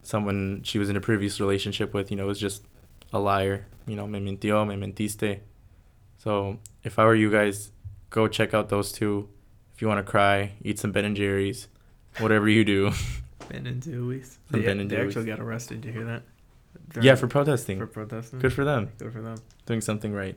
[0.08, 2.64] someone she was in a previous relationship with you know was just
[3.12, 3.66] a liar.
[3.86, 5.40] You know, me mintió, me mentiste.
[6.16, 7.70] So if I were you guys,
[8.10, 9.28] go check out those two.
[9.74, 11.68] If you want to cry, eat some Ben and Jerry's,
[12.18, 12.90] whatever you do.
[13.48, 14.38] Ben and Jerry's.
[14.50, 15.16] Some They, Ben and they Jerry's.
[15.16, 15.80] actually got arrested.
[15.82, 16.22] Did you hear that?
[17.02, 17.78] yeah, for protesting.
[17.78, 18.38] for protesting.
[18.40, 19.36] Good for them, Good for them.
[19.66, 20.36] doing something right.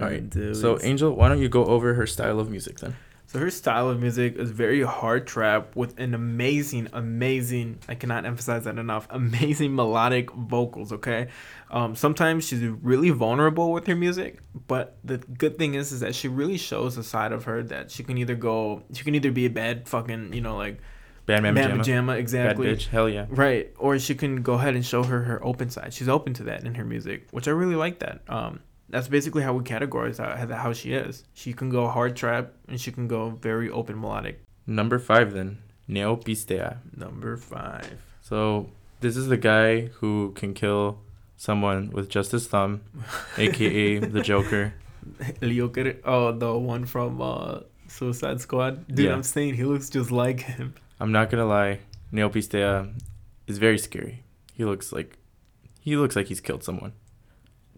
[0.00, 0.32] All right.
[0.54, 2.94] So Angel, why don't you go over her style of music then?
[3.26, 8.24] So her style of music is very hard trap with an amazing, amazing, I cannot
[8.24, 11.28] emphasize that enough, amazing melodic vocals, okay?
[11.70, 16.14] Um, sometimes she's really vulnerable with her music, but the good thing is is that
[16.14, 19.32] she really shows a side of her that she can either go she can either
[19.32, 20.78] be a bad fucking, you know, like
[21.26, 21.78] Bad Bad Jamma.
[21.78, 22.66] Pajama, Bad exactly.
[22.68, 22.86] bitch.
[22.86, 23.26] Hell yeah.
[23.28, 25.92] Right, or she can go ahead and show her her open side.
[25.92, 27.98] She's open to that in her music, which I really like.
[27.98, 31.24] That um, that's basically how we categorize how, how she is.
[31.34, 34.40] She can go hard trap and she can go very open melodic.
[34.66, 36.78] Number five then, Neopistea.
[36.96, 38.70] Number five, So
[39.00, 40.98] this is the guy who can kill
[41.36, 42.80] someone with just his thumb,
[43.38, 44.74] aka the Joker.
[45.40, 48.86] Leo Car- Oh, the one from uh, Suicide Squad.
[48.88, 49.12] Dude, Yeah.
[49.12, 50.74] I'm saying he looks just like him.
[50.98, 51.80] I'm not gonna lie,
[52.12, 52.92] Neopistea
[53.46, 54.24] is very scary.
[54.54, 55.18] He looks like
[55.80, 56.92] he looks like he's killed someone.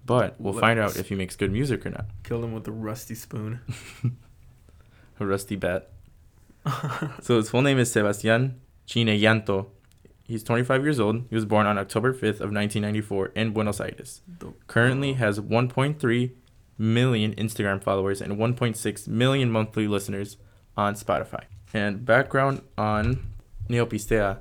[0.09, 2.07] But we'll find out if he makes good music or not.
[2.25, 3.61] Killed him with a rusty spoon.
[5.21, 5.91] A rusty bat.
[7.21, 8.55] so his full name is Sebastián
[8.87, 9.67] Chinellanto.
[10.25, 11.25] He's 25 years old.
[11.29, 14.23] He was born on October 5th of 1994 in Buenos Aires.
[14.67, 16.31] Currently has 1.3
[16.79, 20.37] million Instagram followers and 1.6 million monthly listeners
[20.77, 21.45] on Spotify.
[21.75, 23.33] And background on
[23.69, 24.39] Neopistea,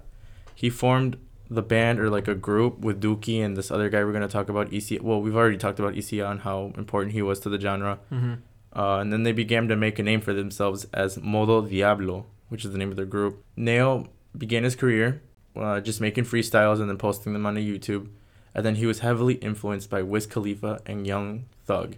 [0.56, 1.18] he formed
[1.50, 4.50] the band or like a group with Duki and this other guy we're gonna talk
[4.50, 5.02] about EC.
[5.02, 8.00] Well, we've already talked about EC and how important he was to the genre.
[8.12, 8.34] Mm-hmm.
[8.78, 12.64] Uh, and then they began to make a name for themselves as Modo Diablo, which
[12.64, 13.44] is the name of their group.
[13.56, 14.08] Neo
[14.38, 15.22] began his career
[15.60, 18.10] uh, just making freestyles and then posting them on YouTube.
[18.54, 21.96] And then he was heavily influenced by Wiz Khalifa and Young Thug,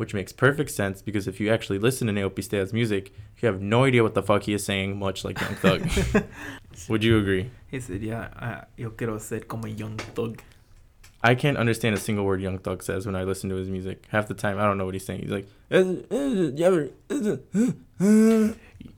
[0.00, 3.60] which makes perfect sense because if you actually listen to Neo Pistea's music, you have
[3.60, 5.86] no idea what the fuck he is saying, much like Young Thug.
[6.88, 7.50] Would you agree?
[7.70, 10.40] He said, "Yeah, uh, yo quiero ser como young thug."
[11.22, 14.06] I can't understand a single word Young Thug says when I listen to his music.
[14.08, 15.20] Half the time, I don't know what he's saying.
[15.20, 15.46] He's like,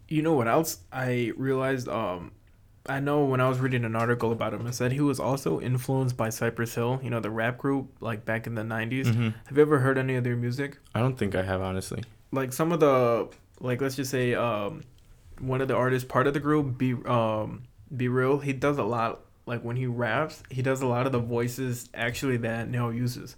[0.09, 1.89] You know what else I realized?
[1.89, 2.31] Um,
[2.87, 5.61] I know when I was reading an article about him, it said he was also
[5.61, 9.07] influenced by Cypress Hill, you know, the rap group, like back in the 90s.
[9.07, 9.35] Mhm.
[9.47, 10.79] Have you ever heard any of their music?
[10.95, 12.03] I don't think I have, honestly.
[12.33, 13.29] Like some of the,
[13.61, 14.83] like, let's just say, um,
[15.39, 17.63] one of the artists, part of the group, be, um,
[17.97, 21.19] B-Real, he does a lot, like when he raps, he does a lot of the
[21.21, 23.37] voices actually that Neo uses.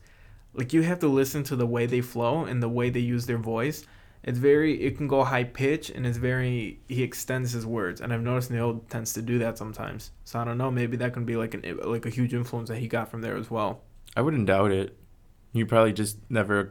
[0.54, 3.26] Like you have to listen to the way they flow and the way they use
[3.26, 3.84] their voice.
[4.26, 8.00] It's very, it can go high pitch and it's very, he extends his words.
[8.00, 10.12] And I've noticed Neo tends to do that sometimes.
[10.24, 12.78] So I don't know, maybe that can be like an, like a huge influence that
[12.78, 13.82] he got from there as well.
[14.16, 14.96] I wouldn't doubt it.
[15.52, 16.70] You probably just never,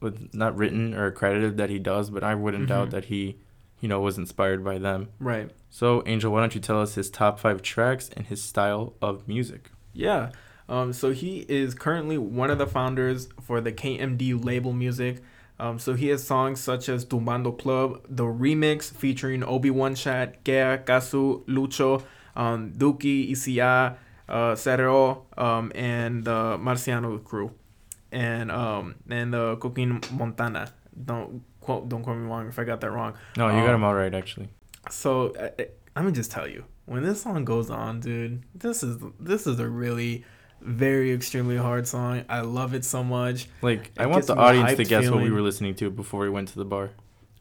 [0.00, 2.90] with not written or credited that he does, but I wouldn't doubt Mhm.
[2.92, 3.38] that he,
[3.80, 5.08] you know, was inspired by them.
[5.20, 5.50] Right.
[5.70, 9.28] So, Angel, why don't you tell us his top five tracks and his style of
[9.28, 9.70] music?
[9.92, 10.30] Yeah.
[10.68, 15.22] Um, so he is currently one of the founders for the KMD label music.
[15.60, 20.42] Um, so he has songs such as Tumbando Club, the remix featuring Obi Wan Shot,
[20.44, 22.02] Khea, Cazzu, Lucho,
[22.34, 23.96] um, Duki, YSY A,
[24.32, 27.50] uh, Cerro, um, and the Marciano crew,
[28.10, 30.72] and um, and the Cooking Montana.
[31.04, 33.12] Don't quote, don't quote me wrong if I got that wrong.
[33.36, 34.48] No, you got Um, him all right, actually.
[34.90, 35.64] So uh, uh,
[35.96, 39.60] let me just tell you, when this song goes on, dude, this is this is
[39.60, 40.24] a really
[40.60, 42.24] very extremely hard song.
[42.28, 43.48] I love it so much.
[43.62, 46.48] Like, I want the audience to guess what we were listening to before we went
[46.48, 46.90] to the bar.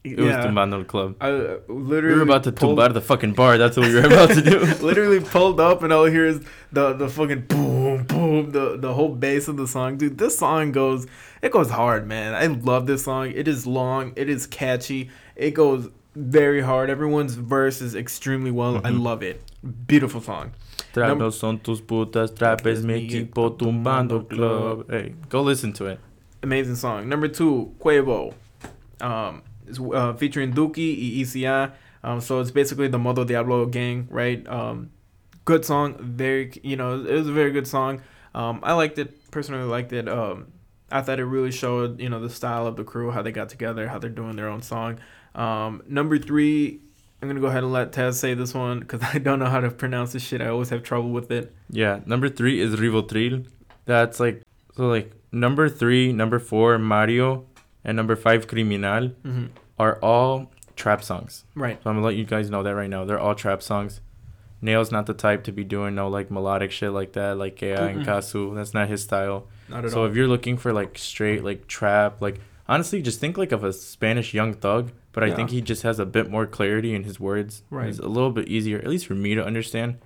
[0.02, 1.18] It yeah, was Tumbando Club.
[1.20, 3.58] I uh, literally We were about to pulled, tumbar the fucking bar.
[3.58, 4.60] That's what we were about to do.
[4.82, 8.94] literally pulled up, and all I hear is the the fucking boom boom, the the
[8.94, 10.18] whole bass of the song, dude.
[10.18, 11.06] This song goes,
[11.42, 12.34] it goes hard, man.
[12.34, 13.34] I love this song.
[13.36, 14.14] It is long.
[14.16, 15.10] It is catchy.
[15.36, 16.90] It goes very hard.
[16.90, 18.78] Everyone's verse is extremely well.
[18.78, 19.02] I Mhm.
[19.02, 19.44] love it.
[19.88, 20.52] Beautiful song.
[20.96, 24.90] Number- Trapos son tus putas, trapes mi equipo tumbando club.
[24.90, 26.00] Hey, go listen to it.
[26.42, 27.10] amazing song.
[27.10, 28.34] Number two, Cuevo,
[29.02, 31.74] um, is, uh, featuring Duki y YSY A.
[32.02, 34.48] Um, so it's basically the Modo Diablo gang, right?
[34.48, 34.90] Um,
[35.44, 38.02] good song, very you know it was a very good song.
[38.34, 39.66] Um, I liked it personally.
[39.66, 40.08] Liked it.
[40.08, 40.48] Um,
[40.92, 43.50] I thought it really showed you know the style of the crew, how they got
[43.50, 45.00] together, how they're doing their own song.
[45.36, 46.80] Um, number three,
[47.22, 49.60] I'm gonna go ahead and let Taz say this one because I don't know how
[49.60, 50.42] to pronounce this shit.
[50.42, 51.54] I always have trouble with it.
[51.70, 53.46] Yeah, number three is Rivotril.
[53.86, 54.44] That's like
[54.76, 57.46] so like number three, number four, Mario,
[57.84, 59.46] and number five, Criminal, hmm
[59.78, 61.46] are all trap songs.
[61.56, 61.82] Right.
[61.84, 63.06] So I'm gonna let you guys know that right now.
[63.06, 64.02] They're all trap songs.
[64.62, 67.78] Nail's not the type to be doing no like melodic shit like that, like Khea
[67.92, 68.06] and Mm-mm.
[68.06, 68.56] Cazzu.
[68.56, 69.48] That's not his style.
[69.70, 70.08] Not at So all.
[70.08, 73.72] if you're looking for like straight like trap, like honestly, just think like of a
[73.74, 74.92] Spanish Young Thug.
[75.20, 77.64] But I think he just has a bit more clarity in his words.
[77.70, 77.88] Right.
[77.90, 79.98] It's a little bit easier, at least for me to understand.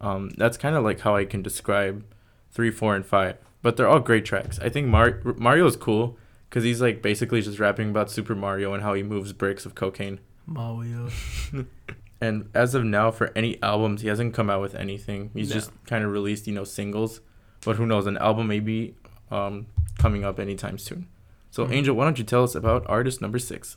[0.00, 2.04] Um, that's kind of like how I can describe
[2.50, 3.36] three, four, and five.
[3.62, 4.58] But they're all great tracks.
[4.60, 6.16] I think Mar- Mario is cool
[6.48, 9.74] because he's like basically just rapping about Super Mario and how he moves bricks of
[9.74, 10.20] cocaine.
[10.46, 11.08] Mario.
[12.20, 15.30] And as of now, for any albums, he hasn't come out with anything.
[15.34, 15.54] He's No.
[15.56, 17.20] just kind of released, you know, singles.
[17.64, 18.06] But who knows?
[18.06, 18.94] An album may be
[19.32, 19.66] um,
[19.98, 21.08] coming up anytime soon.
[21.50, 21.72] So, Mhm.
[21.72, 23.76] Angel, why don't you tell us about artist number six?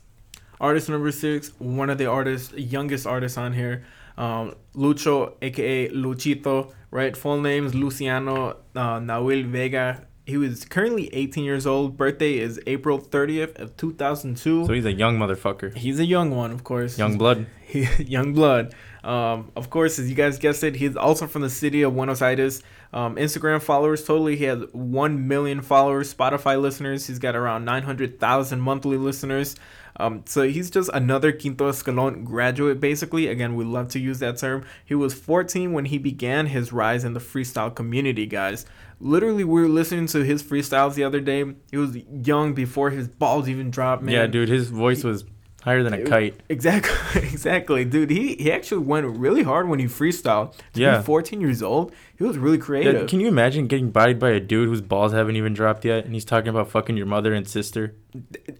[0.60, 3.84] Artist number six, one of the artists, youngest artists on here,
[4.16, 7.16] um, Lucho, aka Luchito, right?
[7.16, 10.06] Full name's Luciano uh, Nahuel Vega.
[10.24, 11.96] He was currently 18 years old.
[11.96, 14.66] Birthday is April 30th of 2002.
[14.66, 15.76] So he's a young motherfucker.
[15.76, 16.98] he's a young one, of course.
[16.98, 17.46] Young blood.
[17.64, 18.74] He, young blood.
[19.04, 22.22] Um, of course, as you guys guessed it, he's also from the city of Buenos
[22.22, 22.60] Aires.
[22.92, 26.12] Um, Instagram followers totally, he has 1 million followers.
[26.12, 29.56] Spotify listeners, he's got around 900,000 monthly listeners.
[29.98, 33.28] Um, so he's just another Quinto Escalon graduate, basically.
[33.28, 34.64] Again, we love to use that term.
[34.84, 38.66] He was 14 when he began his rise in the freestyle community, guys.
[39.00, 41.44] Literally, we were listening to his freestyles the other day.
[41.70, 44.14] He was young before his balls even dropped, man.
[44.14, 45.24] Yeah, dude, his voice was
[45.66, 46.34] higher than a kite.
[46.48, 48.08] Exactly, exactly, dude.
[48.10, 50.54] He he actually went really hard when he freestyled.
[50.74, 50.98] To Yeah.
[50.98, 53.08] be 14 years old, he was really Yeah, creative.
[53.10, 56.14] can you imagine getting bodied by a dude whose balls haven't even dropped yet, and
[56.14, 57.94] he's talking about fucking your mother and sister?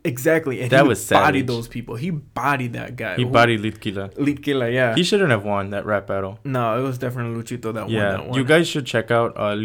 [0.04, 1.46] exactly, and That he was bodied savage.
[1.46, 1.94] those people.
[1.96, 3.16] He bodied that guy.
[3.16, 4.12] He Who- bodied Lit Killah.
[4.16, 4.94] Litkila, yeah.
[4.94, 6.38] He shouldn't have won that rap battle.
[6.44, 8.38] no, it was definitely Luchito that won Yeah, that one.
[8.38, 9.56] you guys should check out uh,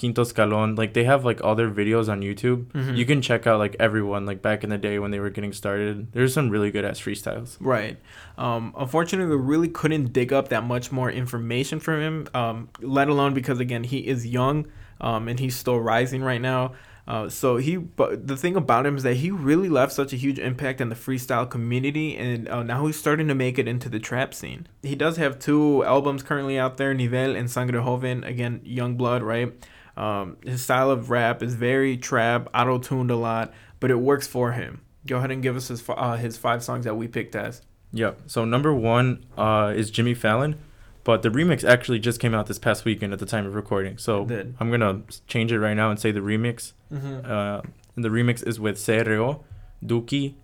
[0.00, 0.76] Quinto Escalón.
[0.78, 2.64] Like they have like all their videos on YouTube.
[2.72, 2.96] Mhm.
[2.96, 5.52] You can check out like everyone like back in the day when they were getting
[5.52, 6.10] started.
[6.12, 7.56] There's some really good ass freestyles.
[7.60, 7.98] Right.
[8.38, 13.08] Um, unfortunately, we really couldn't dig up that much more information from him, um, let
[13.08, 14.66] alone because, again, he is young
[15.00, 16.72] um, and he's still rising right now.
[17.08, 20.16] Uh, so he, but the thing about him is that he really left such a
[20.16, 23.88] huge impact in the freestyle community, and uh, now he's starting to make it into
[23.88, 24.68] the trap scene.
[24.82, 28.22] He does have two albums currently out there, Nivel and Sangre Joven.
[28.22, 29.52] Again, Young Blood, right?
[30.00, 34.26] Um, his style of rap is very trap, auto tuned a lot, but it works
[34.26, 34.80] for him.
[35.06, 37.62] Go ahead and give us his uh, his five songs that we picked as.
[37.92, 38.22] Yep.
[38.26, 40.58] So number one uh, is Jimmy Fallon,
[41.04, 43.98] but the remix actually just came out this past weekend at the time of recording.
[43.98, 44.24] So.
[44.58, 46.72] I'm gonna change it right now and say the remix.
[46.90, 47.30] Mm-hmm.
[47.30, 47.60] Uh,
[47.96, 49.44] and the remix is with CRO,
[49.84, 50.34] Duki,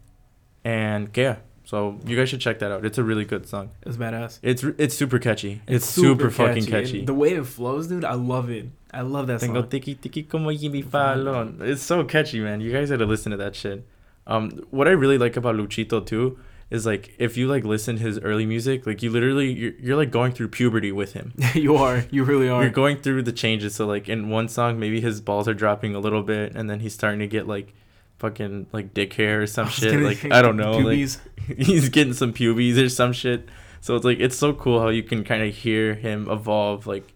[0.65, 1.39] and Khea.
[1.65, 2.85] So you guys should check that out.
[2.85, 3.71] It's a really good song.
[3.83, 4.39] It's badass.
[4.41, 5.63] It's it's super catchy.
[5.67, 7.05] It's, super, fucking and catchy.
[7.05, 8.67] The way it flows, dude, I love it.
[8.97, 9.69] I love that Tengo song.
[9.69, 11.59] tiki tiki como Jimmy Fallon.
[11.61, 12.63] It's so catchy, man.
[12.63, 13.87] You guys gotta listen to that shit.
[14.27, 16.39] Um, what I really like about Luchito too
[16.71, 19.97] is like if you like listen to his early music, like you literally you're, you're
[19.97, 21.35] like going through puberty with him.
[21.55, 22.07] you are.
[22.11, 22.63] You really are.
[22.63, 23.75] You're going through the changes.
[23.75, 26.81] So like in one song, maybe his balls are dropping a little bit, and then
[26.81, 27.75] he's starting to get like
[28.19, 30.01] fucking like dick hair or some shit.
[30.01, 30.79] Like I don't know.
[30.79, 30.97] Like,
[31.59, 33.47] he's getting some pubes or some shit.
[33.83, 37.07] So it's like it's so cool how you can kind of hear him evolve like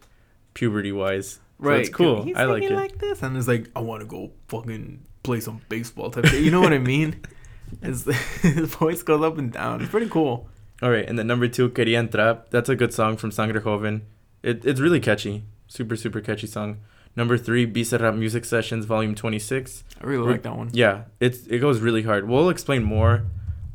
[0.52, 1.40] puberty wise.
[1.60, 1.80] Right.
[1.80, 2.22] it's cool.
[2.22, 2.80] He's I like singing it.
[2.80, 6.26] like this, and it's like, I want to go fucking play some baseball type.
[6.26, 6.42] Shit.
[6.42, 7.20] You know what I mean?
[7.82, 8.04] His,
[8.42, 9.80] his voice goes up and down.
[9.80, 10.48] It's pretty cool.
[10.82, 12.42] All right, and then number two, Quería Entrar.
[12.50, 14.02] That's a good song from Sangre Joven.
[14.42, 15.44] It, it's really catchy.
[15.68, 16.78] Super, super catchy song.
[17.14, 19.84] Number three, Bizarrap Music Sessions, Volume 26.
[20.00, 20.70] I really We're- like that one.
[20.72, 22.28] Yeah, it's it goes really hard.
[22.28, 23.22] We'll explain more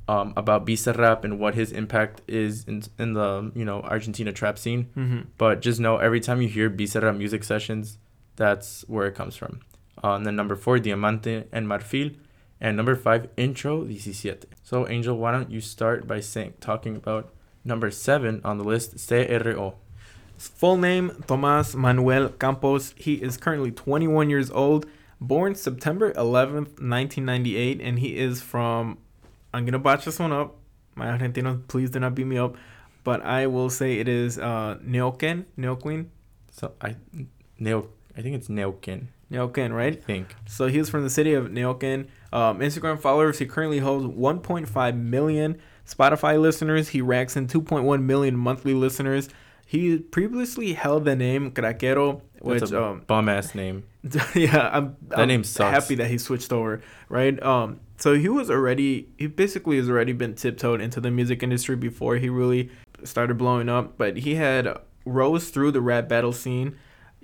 [0.07, 4.57] um, about Bizarrap and what his impact is in, in the, you know, Argentina trap
[4.57, 4.89] scene.
[4.95, 5.21] Mm-hmm.
[5.37, 7.97] But just know every time you hear Bizarrap Music Sessions,
[8.35, 9.61] that's where it comes from.
[10.03, 12.15] Uh, and then number four, Diamante and Marfil.
[12.61, 14.37] And number five, Intro 17.
[14.63, 19.07] So, Angel, why don't you start by saying talking about number seven on the list,
[19.07, 19.75] CRO.
[20.35, 22.93] His full name, Tomas Manuel Campos.
[22.97, 24.85] He is currently 21 years old,
[25.19, 28.99] born September 11th, 1998, and he is from.
[29.55, 30.57] I'm gonna botch this one up.
[30.95, 32.55] My Argentinos, please do not beat me up,
[33.05, 36.07] but I will say it is uh, Neuquén, Neuquén,
[36.51, 36.95] So, I,
[37.57, 37.87] Neo,
[38.17, 40.03] I think it's Neokin, Neuquén, I right?
[40.03, 40.35] think.
[40.45, 42.07] So he is from the city of Neuquén.
[42.33, 45.57] Um, Instagram followers, he currently holds 1.5 million.
[45.87, 49.29] Spotify listeners, he racks in 2.1 million monthly listeners.
[49.65, 53.83] He previously held the name Craquero, which That's a um, bum ass name.
[54.35, 55.73] yeah, I'm, That I'm name sucks.
[55.73, 57.41] happy that he switched over, right?
[57.41, 61.75] Um, so he was already he basically has already been tiptoed into the music industry
[61.75, 62.69] before he really
[63.03, 66.75] started blowing up, but he had rose through the rap battle scene.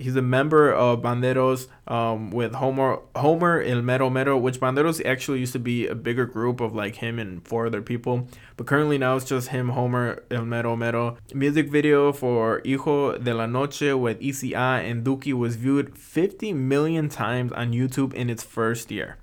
[0.01, 5.39] He's a member of Banderos um, with Homer Homer El Mero Mero, which Banderos actually
[5.39, 8.97] used to be a bigger group of like him and four other people, but currently
[8.97, 11.17] now it's just him, Homer El Mero Mero.
[11.35, 17.07] Music video for Hijo de la Noche with Ecko and Duki was viewed 50 million
[17.07, 19.17] times on YouTube in its first year,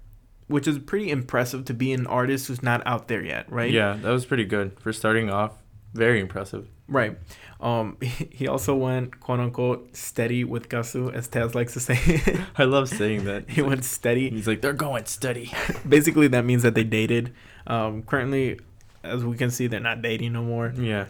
[0.46, 3.72] which is pretty impressive to be an artist who's not out there yet, right?
[3.72, 5.62] Yeah, that was pretty good for starting off.
[5.92, 6.68] Very impressive.
[6.86, 7.18] Right.
[7.60, 12.40] Um, he also went quote unquote steady with Cazzu, as Tazz likes to say.
[12.56, 13.50] I love saying that.
[13.50, 14.30] he went steady.
[14.30, 15.52] He's like, they're going steady.
[15.88, 17.32] Basically, that means that they dated.
[17.66, 18.60] Um, currently,
[19.02, 20.72] as we can see, they're not dating no more.
[20.76, 21.06] Yeah,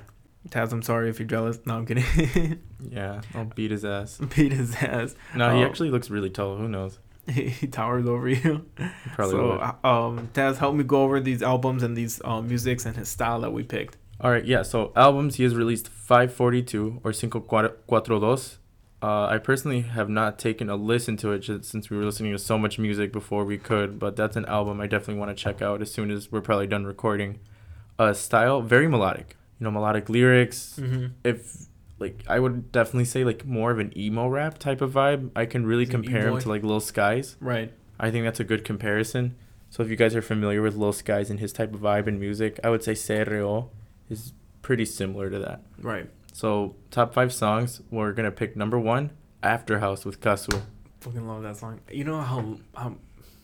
[0.50, 1.58] Tazz, I'm sorry if you're jealous.
[1.66, 2.60] No, I'm kidding.
[2.90, 3.20] yeah.
[3.34, 4.18] I'll beat his ass.
[4.34, 5.14] Beat his ass.
[5.34, 5.66] No, he Oh.
[5.66, 6.56] actually looks really tall.
[6.56, 6.98] Who knows?
[7.28, 8.64] He, he towers over you.
[9.14, 9.88] Probably so, would.
[9.90, 13.42] um, Tazz, help me go over these albums and these um, musics and his style
[13.42, 13.98] that we picked.
[14.20, 14.62] All right, yeah.
[14.62, 18.58] So albums, he has released 542 or Cinco Cuatro Dos.
[19.00, 22.32] Uh, I personally have not taken a listen to it just since we were listening
[22.32, 25.40] to so much music before we could, but that's an album I definitely want to
[25.40, 27.38] check out as soon as we're probably done recording.
[27.96, 30.80] Uh, style very melodic, you know, melodic lyrics.
[30.80, 31.06] Mm-hmm.
[31.22, 31.66] If
[32.00, 35.30] like I would definitely say like more of an emo rap type of vibe.
[35.36, 37.36] I can really He's compare him to like Lil Skies.
[37.40, 37.72] Right.
[38.00, 39.36] I think that's a good comparison.
[39.70, 42.18] So if you guys are familiar with Lil Skies and his type of vibe and
[42.18, 43.70] music, I would say CRO
[44.10, 44.32] is
[44.62, 45.62] pretty similar to that.
[45.80, 46.08] Right.
[46.32, 49.10] So top five songs, we're gonna pick number one,
[49.42, 50.62] After House with Cazzu.
[51.00, 51.80] Fucking love that song.
[51.90, 52.96] You know how how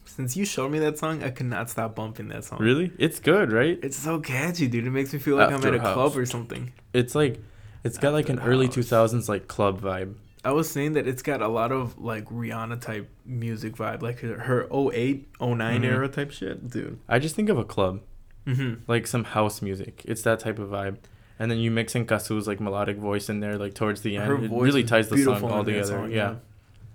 [0.07, 2.59] Since you showed me that song, I could not stop bumping that song.
[2.61, 2.93] Really?
[2.99, 3.79] It's good, right?
[3.83, 4.87] It's so catchy, dude.
[4.87, 5.95] It makes me feel like I'm at a House.
[5.95, 6.73] club or something.
[6.93, 7.41] It's like
[7.85, 10.15] it's got like an After early 2000s like club vibe.
[10.45, 14.21] I was saying that it's got a lot of like Rihanna type music vibe, like
[14.21, 15.85] her, her 08, 09 Mhm.
[15.85, 16.99] era type shit, dude.
[17.09, 18.03] I just think of a club,
[18.47, 18.91] Mm-hmm.
[18.91, 20.03] like some house music.
[20.05, 20.99] It's that type of vibe.
[21.39, 24.27] And then you mix in Cazzu's like melodic voice in there, like towards the end.
[24.27, 25.85] Her it really ties the song all together.
[25.85, 26.37] song, yeah.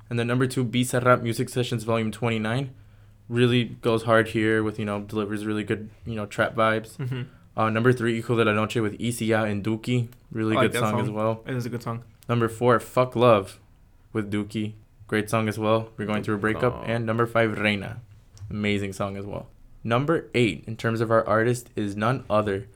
[0.09, 2.71] And then number two, Rap Music Sessions Volume 29,
[3.27, 6.97] really goes hard here with you know delivers really good you know trap vibes.
[6.97, 7.21] Mm-hmm.
[7.55, 10.89] Uh, number three, Hijo de la Noche with Isia and Duki, really like good that
[10.89, 11.15] song, as song.
[11.15, 11.43] well.
[11.45, 12.03] It is a good song.
[12.27, 13.59] Number four, Fuck Love
[14.13, 14.73] with Duki,
[15.07, 15.89] great song as well.
[15.97, 16.73] We're going through a breakup.
[16.81, 16.83] Oh.
[16.85, 18.01] And number five, Reina,
[18.49, 19.47] amazing song as well.
[19.83, 22.67] Number eight, in terms of our artist, is none other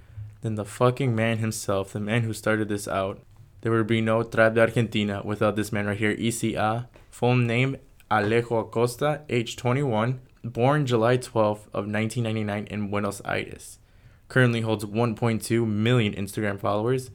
[0.42, 3.22] than the fucking man himself, the man who started this out.
[3.62, 6.86] There would be no Trap de Argentina without this man right here, Ecko.
[7.12, 7.78] Full name,
[8.12, 13.80] Alejo Acosta, age 21, born July 12th of 1999 in Buenos Aires.
[14.28, 17.10] Currently holds 1.2 million Instagram followers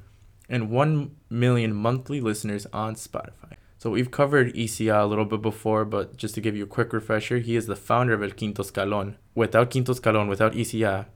[0.49, 3.58] and 1 million monthly listeners on Spotify.
[3.79, 6.93] So we've covered Ecko a little bit before, but just to give you a quick
[6.93, 9.15] refresher, he is the founder of El Quinto Escalón.
[9.37, 11.07] Without Quinto Escalón, without Ecko,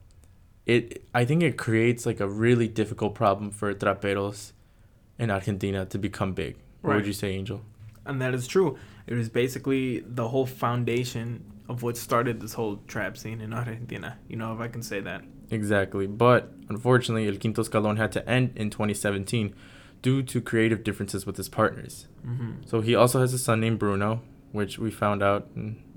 [0.65, 4.53] it I think it creates like a really difficult problem for traperos
[5.19, 6.55] in Argentina to become big.
[6.81, 6.95] What Right.
[6.97, 7.61] would you say, Angel?
[8.05, 8.77] And that is true.
[9.07, 14.17] It was basically the whole foundation of what started this whole trap scene in Argentina.
[14.29, 15.23] You know, if I can say that.
[15.51, 16.07] Exactly.
[16.07, 19.53] But unfortunately, El Quinto Escalón had to end in 2017
[20.03, 22.05] due to creative differences with his partners.
[22.27, 22.67] Mm-hmm.
[22.67, 25.49] So he also has a son named Bruno, which we found out.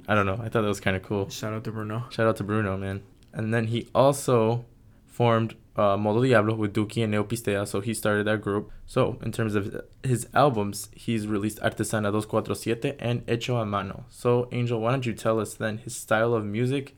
[0.09, 0.40] I don't know.
[0.40, 1.28] I thought that was kind of cool.
[1.28, 2.07] Shout out to Bruno.
[2.11, 3.02] Shout out to Bruno, man.
[3.34, 4.64] And then he also
[5.04, 8.70] formed uh, Modo Diablo with Duki and Neo Pistea, so he started that group.
[8.86, 14.07] So, in terms of his albums, he's released Artesana 247 and Hecho a Mano.
[14.09, 16.96] So, Angel, why don't you tell us then his style of music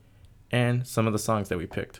[0.51, 1.99] and some of the songs that we picked?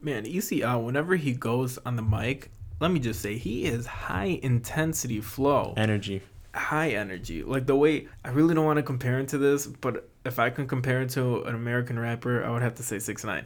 [0.00, 2.50] Man, Ecko, whenever he goes on the mic,
[2.80, 5.74] let me just say, he is high intensity flow.
[5.76, 6.22] Energy.
[6.54, 7.42] high energy.
[7.42, 10.50] Like the way I really don't want to compare him to this, but if I
[10.50, 13.44] can compare it to an American rapper, I would have to say six nine.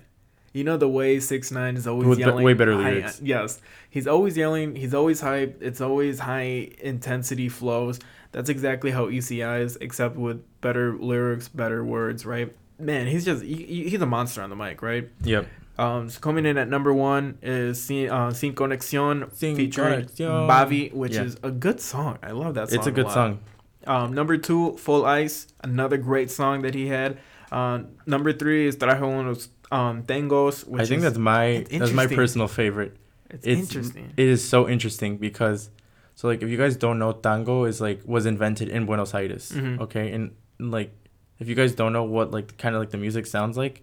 [0.54, 2.44] You know the way six nine is always With be- yelling.
[2.44, 3.20] way better high- lyrics.
[3.22, 3.60] yes,
[3.90, 4.76] he's always yelling.
[4.76, 5.58] He's always hype.
[5.62, 7.98] It's always high intensity flows.
[8.32, 12.24] That's exactly how Ecko is, except with better lyrics, better words.
[12.26, 12.54] Right?
[12.78, 14.82] Man, he's just he- he's a monster on the mic.
[14.82, 15.08] Right?
[15.24, 15.46] Yep.
[15.78, 20.46] Um, so coming in at number one is Sin, uh, Sin Conexión Sin featuring Conexión.
[20.48, 21.22] Bhavi, which Yeah.
[21.24, 22.18] is a good song.
[22.22, 22.78] I love that song.
[22.78, 23.14] It's a good lot.
[23.14, 23.38] song.
[23.86, 27.18] Um, number two, Full Ice, another great song that he had.
[27.50, 31.92] Uh, number three is Traje unos um, Tangos, which I think is, that's my that's
[31.92, 32.96] my personal favorite.
[33.30, 34.12] it's, it's interesting.
[34.16, 35.70] It is so interesting because,
[36.14, 39.52] so like if you guys don't know, tango is like was invented in Buenos Aires.
[39.56, 39.80] Mhm.
[39.80, 40.92] Okay, and like
[41.40, 43.82] if you guys don't know what like kind of like the music sounds like,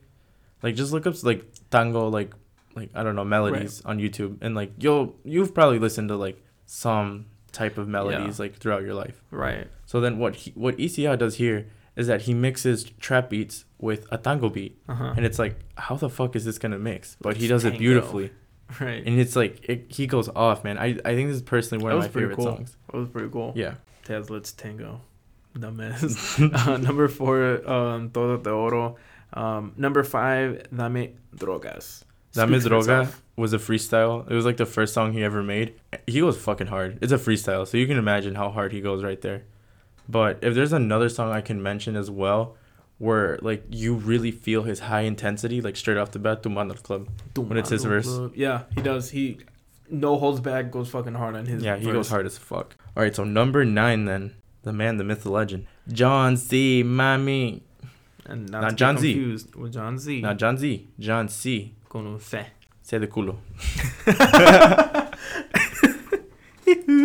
[0.64, 2.32] like just look up like tango like
[2.76, 6.41] like I don't know melodies on YouTube and like you'll you've probably listened to like
[6.66, 9.22] some type of melodies like throughout your life.
[9.32, 9.68] right.
[9.86, 14.05] So then what he, what Ecko does here is that he mixes trap beats with
[14.12, 15.14] a tango beat, Uh-huh.
[15.18, 17.18] and it's like how the fuck is this gonna mix?
[17.20, 18.32] But he does it beautifully
[18.80, 19.03] Right.
[19.05, 20.78] and it's like it, he goes off, man.
[20.78, 22.45] I I think this is personally one That of my favorite cool.
[22.45, 22.78] songs.
[22.91, 23.51] That was pretty cool.
[23.55, 25.01] Yeah, Tazz Let's Tango.
[25.57, 26.38] Dumbass.
[26.68, 28.95] uh, number four, um, Todo Te Oro.
[29.34, 32.04] Um, number five, Dame Drogas.
[32.34, 34.30] Dame Speaks Droga was a freestyle.
[34.30, 35.76] It was like the first song he ever made.
[36.06, 37.00] He goes fucking hard.
[37.02, 39.44] It's a freestyle, so you can imagine how hard he goes right there.
[40.08, 42.56] But if there's another song I can mention as well,
[42.98, 47.10] where like you really feel his high intensity, like straight off the bat, Tumbando Club.
[47.36, 48.10] When it's his verse.
[48.36, 49.10] Yeah, he does.
[49.10, 49.40] He
[49.90, 51.94] no holds back, goes fucking hard on his yeah, he verse.
[51.94, 52.76] goes hard as fuck.
[52.96, 56.84] All right, so number nine then, the man, the myth, the legend, John C.
[56.84, 57.62] Mami.
[58.30, 59.38] And not, Not John Z.
[59.56, 60.22] with John Z.
[60.22, 60.88] Not John Z.
[61.00, 61.74] John C.
[61.90, 62.38] Con un C.
[62.84, 63.38] Say the culo.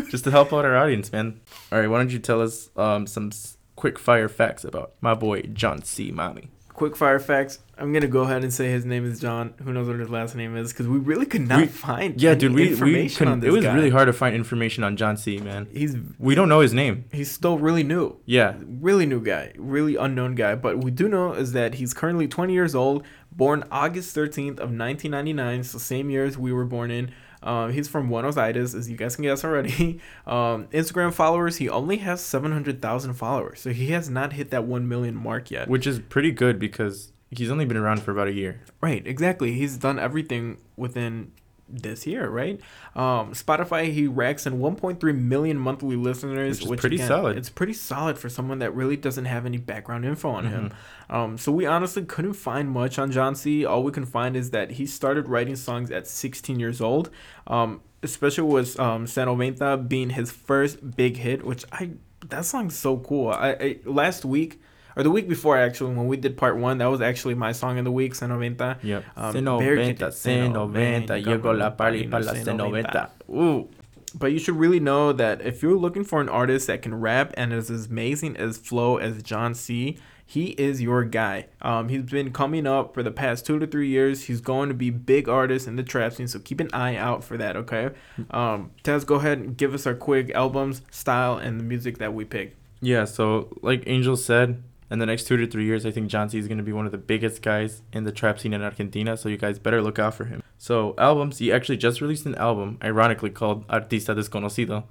[0.10, 1.40] Just to help out our audience, man.
[1.72, 3.30] All right, why don't you tell us um, some
[3.74, 6.12] quick fire facts about my boy John C.
[6.12, 6.48] Mami?
[6.74, 7.60] Quick fire facts.
[7.78, 9.54] I'm gonna go ahead and say his name is John.
[9.62, 10.72] Who knows what his last name is?
[10.72, 13.44] Because we really could not We- find Yeah, dude, we we couldn't.
[13.44, 13.74] It was guy.
[13.74, 15.38] really hard to find information on John C.
[15.38, 17.04] Man, He's we don't know his name.
[17.12, 18.16] he's still really new.
[18.26, 20.56] Yeah, really new guy, really unknown guy.
[20.56, 24.70] But we do know is that he's currently 20 years old, born August 13th of
[24.72, 27.10] 1999, so same year as we were born in.
[27.44, 30.00] Um, he's from Buenos Aires, as you guys can guess already.
[30.26, 34.88] Um, Instagram followers, he only has 700,000 followers, so he has not hit that 1
[34.88, 35.68] million mark yet.
[35.68, 38.60] which is pretty good because he's only been around for about a year.
[38.80, 39.52] Right, exactly.
[39.52, 41.32] He's done everything within
[41.68, 42.60] this year, right?
[42.94, 47.36] Um, Spotify he racks in 1.3 million monthly listeners, Which is which, pretty again, solid.
[47.36, 50.70] It's pretty solid for someone that really doesn't have any background info on him.
[50.70, 51.14] Mm-hmm.
[51.14, 53.64] Um, so we honestly couldn't find much on John C.
[53.64, 57.10] All we can find is that he started writing songs at 16 years old.
[57.46, 61.92] Um, especially with um, San Venta being his first big hit, which I
[62.28, 63.30] that song's so cool.
[63.30, 64.60] I, I last week
[64.96, 67.78] or the week before actually when we did part one, that was actually my song
[67.78, 68.78] of the week, San Venta.
[68.82, 69.04] Yep.
[69.16, 73.10] Um, C90, very- C90, llegó la pali para la C90.
[73.30, 73.68] Ooh.
[74.16, 77.34] But you should really know that if you're looking for an artist that can rap
[77.36, 81.46] and is as amazing as flow as John C, he is your guy.
[81.60, 84.22] Um, he's been coming up for the past two to three years.
[84.24, 87.24] He's going to be big artist in the trap scene, so keep an eye out
[87.24, 87.56] for that.
[87.56, 87.90] Okay.
[88.30, 92.14] Um, Tazz, go ahead and give us our quick albums, style, and the music that
[92.14, 92.56] we pick.
[92.80, 96.28] Yeah, so like Angel said, in the next two to three years, I think John
[96.28, 98.62] C is going to be one of the biggest guys in the trap scene in
[98.62, 99.16] Argentina.
[99.16, 100.42] So you guys better look out for him.
[100.58, 104.84] So albums, he actually just released an album, ironically called Artista Desconocido.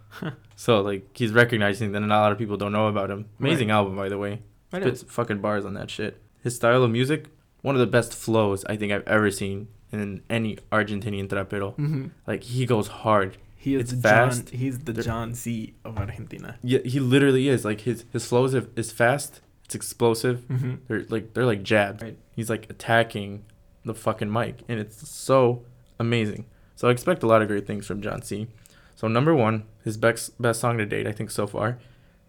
[0.55, 3.29] so like he's recognizing that not a lot of people don't know about him.
[3.39, 4.41] Amazing album, by the way.
[4.71, 6.19] Right Spits fucking bars on that shit.
[6.41, 7.27] His style of music,
[7.61, 11.73] one of the best flows I think I've ever seen in any Argentinian trapero.
[11.77, 12.07] Mm-hmm.
[12.25, 13.37] Like he goes hard.
[13.55, 14.47] He is It's fast.
[14.47, 14.59] John.
[14.59, 16.57] He's the John C of Argentina.
[16.63, 17.63] Yeah, he literally is.
[17.63, 19.39] Like his his flows is fast.
[19.65, 20.41] It's explosive.
[20.47, 20.75] Mm-hmm.
[20.87, 22.03] They're like they're like jabs.
[22.03, 22.17] Right.
[22.35, 23.45] He's like attacking
[23.85, 25.65] the fucking mic, and it's so
[25.99, 26.45] amazing.
[26.75, 28.47] So I expect a lot of great things from John C.
[28.95, 31.79] So number one, his best best song to date, I think so far,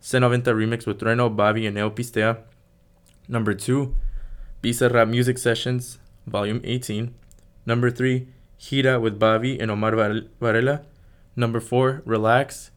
[0.01, 2.39] C90 remix with Trueno, Bobby, and Neo Pistea.
[3.29, 3.97] Number two,
[4.63, 7.15] Bizarrap Music Sessions, Volume 18.
[7.67, 8.29] Number three,
[8.59, 9.95] Hira with Bobby and Omar
[10.41, 10.83] Varela.
[11.37, 12.71] Number four, Relax.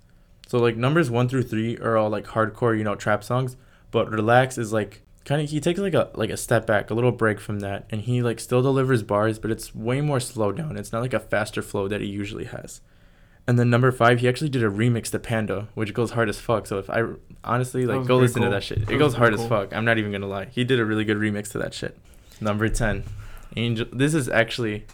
[0.48, 3.58] So like numbers one through three are all like hardcore, you know, trap songs
[3.98, 6.94] but relax is like kind of he takes like a like a step back a
[6.94, 10.56] little break from that and he like still delivers bars but it's way more slowed
[10.58, 10.78] down.
[10.78, 12.82] It's not like a faster flow that he usually has.
[13.48, 16.40] And then number five he actually did a remix to panda which goes hard as
[16.40, 16.68] fuck.
[16.68, 17.04] So if i
[17.44, 18.52] honestly like go listen cool.
[18.52, 18.86] to that shit.
[18.86, 19.76] That it goes hard pretty as fuck.
[19.76, 20.46] I'm not even gonna lie.
[20.46, 21.98] He did a really good remix to that shit.
[22.40, 23.04] Number 10
[23.56, 24.86] angel this is actually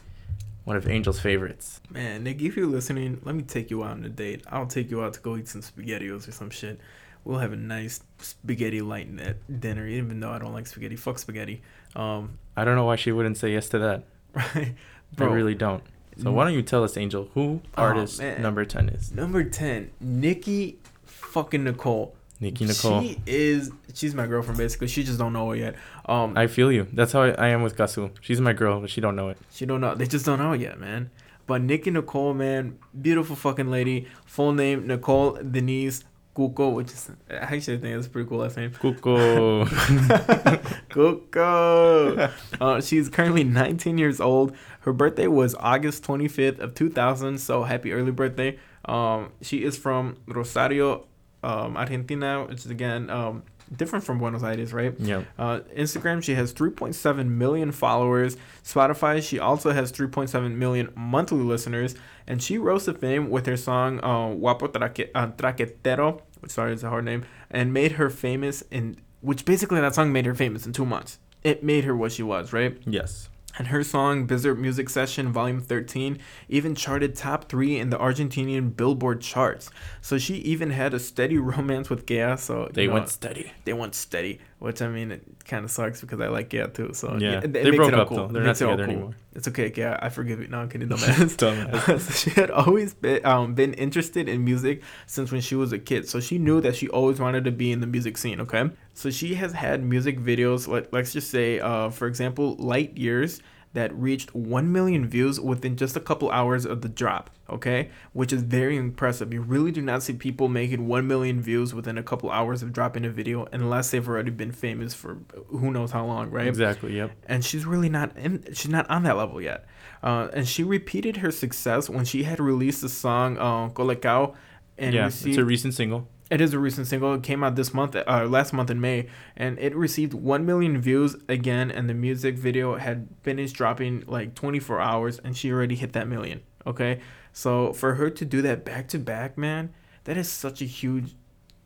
[0.64, 1.82] one of angel's favorites.
[1.89, 4.43] Man, Nick, if you're listening, let me take you out on a date.
[4.49, 6.80] I'll take you out to go eat some spaghettios or some shit.
[7.26, 10.95] We'll have a nice spaghetti light net dinner, even though I don't like spaghetti.
[10.95, 11.61] Fuck spaghetti.
[11.95, 14.03] Um, i don't know why she wouldn't say yes to that
[14.34, 14.74] right,
[15.19, 15.84] i really don't
[16.17, 18.41] so why don't you tell us angel who Oh, artist man.
[18.41, 22.15] number 10 is Number ten, Nicki fucking Nicole.
[22.39, 23.71] nikki nicole She is.
[23.93, 24.88] She's my girlfriend, basically.
[24.88, 25.76] She just don't know it yet.
[26.07, 26.88] Um, I feel you.
[26.93, 28.09] That's how I, I am with Cazzu.
[28.21, 29.38] She's my girl, but she don't know it.
[29.51, 29.93] She don't know.
[29.95, 31.11] They just don't know it yet, man.
[31.45, 34.07] But Nicki Nicole, man, beautiful fucking lady.
[34.26, 36.03] Full name Nicole Denise
[36.36, 38.72] Cucco, which is I actually think it's a pretty cool last name.
[38.72, 39.66] Cucco.
[40.90, 42.32] Cucco.
[42.60, 44.56] Uh, she's currently 19 years old.
[44.82, 47.38] Her birthday was August 25th of 2000.
[47.38, 48.58] So happy early birthday.
[48.86, 51.06] Um, she is from Rosario,
[51.44, 53.44] um, Argentina, which is again um,
[53.76, 54.93] different from Buenos Aires, right?
[54.99, 55.24] yeah.
[55.38, 58.38] Uh, Instagram, she has 3.7 million followers.
[58.64, 61.95] Spotify, she also has 3.7 million monthly listeners.
[62.28, 66.74] And she rose to fame with her song uh, Guapo Traque- uh, Traquetero, which sorry
[66.74, 70.36] is a hard name, and made her famous in, which basically that song made her
[70.36, 71.20] famous in two months.
[71.43, 72.78] It made her what she was, right?
[72.86, 73.30] Yes.
[73.58, 76.18] And her song Bizarre Music Session Volume 13
[76.49, 79.70] even charted top 3 in the Argentinian Billboard charts.
[80.01, 83.51] So she even had a steady romance with Khea, so They know, went steady.
[83.66, 86.91] they went steady, which I mean, it kind of sucks because I like Khea too.
[86.93, 87.39] So Yeah.
[87.39, 88.16] it, it They broke up, cool.
[88.18, 88.28] though.
[88.28, 88.93] They're not makes it all together cool.
[88.95, 89.16] anymore.
[89.36, 89.99] It's okay, Khea.
[90.01, 90.47] I forgive you.
[90.47, 90.88] No, I'm kidding.
[90.88, 91.36] Dumbass.
[91.36, 91.99] Dumbass.
[91.99, 95.80] so she had always been um, been interested in music since when she was a
[95.80, 96.07] kid.
[96.07, 98.39] So she knew that she always wanted to be in the music scene.
[98.39, 100.66] Okay, so she has had music videos.
[100.70, 103.41] Like let's just say, uh, for example, Light Years
[103.74, 107.89] that reached 1 million views within just a couple hours of the drop, okay?
[108.13, 109.34] Which is very impressive.
[109.34, 112.71] You really do not see people making 1 million views within a couple hours of
[112.71, 115.17] dropping a video unless they've already been famous for
[115.47, 116.47] who knows how long, right?
[116.47, 116.95] Exactly.
[116.95, 117.11] Yep.
[117.28, 119.65] and she's really not in, she's not on that level yet.
[120.03, 124.36] Uh, and she repeated her success when she had released the song uh, Colocao
[124.78, 125.05] and yeah.
[125.05, 126.07] received It's a recent single.
[126.30, 127.13] It is a recent single.
[127.13, 130.80] It came out this month, uh, last month in May, and it received 1 million
[130.80, 131.69] views again.
[131.69, 136.07] And the music video had finished dropping like 24 hours, and she already hit that
[136.07, 136.41] million.
[136.65, 137.01] Okay,
[137.34, 139.74] so for her to do that back to back, man,
[140.05, 141.15] that is such a huge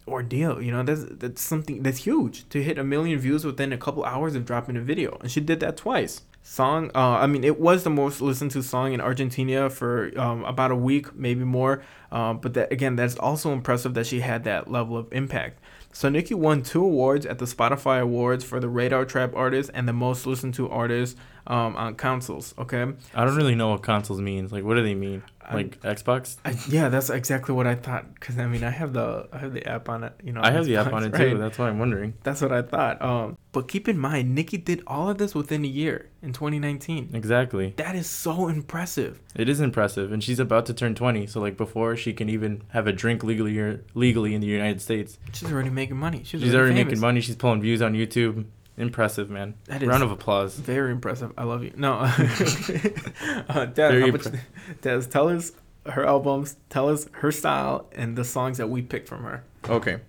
[0.07, 0.61] ordeal.
[0.61, 4.03] You know, that's that's something that's huge to hit a million views within a couple
[4.05, 6.21] hours of dropping a video, and she did that twice.
[6.49, 10.45] Song, uh, I mean, it was the most listened to song in Argentina for um,
[10.45, 11.83] about a week, maybe more.
[12.09, 15.59] Um, but that again, that's also impressive that she had that level of impact.
[15.91, 19.89] So Nicki won two awards at the Spotify Awards for the Radar Trap artist and
[19.89, 21.17] the most listened to artist
[21.47, 22.55] um, on consoles.
[22.57, 22.93] Okay.
[23.13, 24.53] I don't really know what consoles means.
[24.53, 25.23] Like, what do they mean?
[25.53, 26.37] Like Xbox?
[26.43, 28.19] I, yeah, that's exactly what I thought.
[28.19, 30.13] Cause I mean, I have the I have the app on it.
[30.23, 31.31] You know, I have the app on it right?
[31.31, 31.37] too.
[31.37, 32.15] That's why I'm wondering.
[32.23, 33.01] That's what I thought.
[33.01, 37.11] Um, but keep in mind, Nicki did all of this within a year in 2019.
[37.13, 37.73] Exactly.
[37.77, 39.19] That is so impressive.
[39.35, 41.27] It is impressive, and she's about to turn 20.
[41.27, 44.81] So like before she can even have a drink legally or legally in the United
[44.81, 46.23] States, She's already making money.
[46.23, 46.85] She's, she's already famous.
[46.91, 47.21] making money.
[47.21, 48.45] She's pulling views on YouTube.
[48.77, 49.55] Impressive, man.
[49.65, 50.55] That is Round of applause.
[50.55, 51.33] very impressive.
[51.37, 51.73] I love you.
[51.75, 51.93] No,
[53.49, 55.51] uh, Dad, how much, impre- tell us
[55.87, 59.43] her albums, tell us her style, and the songs that we picked from her.
[59.67, 59.99] Okay.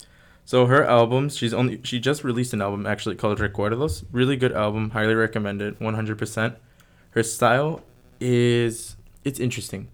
[0.45, 4.05] So her albums, she's only she just released an album actually called Recuerdos.
[4.13, 6.57] Really good album, highly recommend it, 100%.
[7.11, 7.83] Her style
[8.21, 9.89] is it's interesting.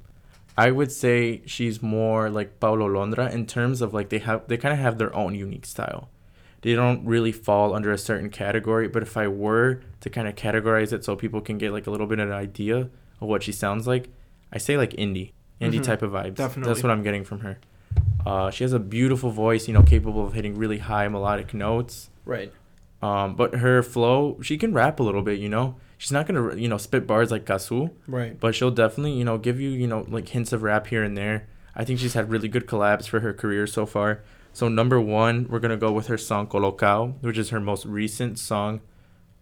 [0.56, 4.56] I would say she's more like Paulo Londra in terms of like they have they
[4.56, 6.08] kind of have their own unique style.
[6.64, 10.34] They don't really fall under a certain category, but if I were to kind of
[10.34, 12.88] categorize it so people can get like a little bit of an idea
[13.20, 14.08] of what she sounds like,
[14.50, 15.82] I say like indie, indie Mhm.
[15.84, 16.36] type of vibes.
[16.36, 16.72] Definitely.
[16.72, 17.58] That's what I'm getting from her.
[18.24, 22.08] Uh, she has a beautiful voice, you know, capable of hitting really high melodic notes.
[22.24, 22.50] Right.
[23.02, 25.76] Um, but her flow, she can rap a little bit, you know.
[25.98, 28.40] She's not gonna, you know, spit bars like Cazzu, Right.
[28.40, 31.14] but she'll definitely, you know, give you, you know, like hints of rap here and
[31.14, 31.46] there.
[31.76, 34.20] I think she's had really good collabs for her career so far.
[34.54, 38.38] So number one, we're gonna go with her song Colocao, which is her most recent
[38.38, 38.80] song.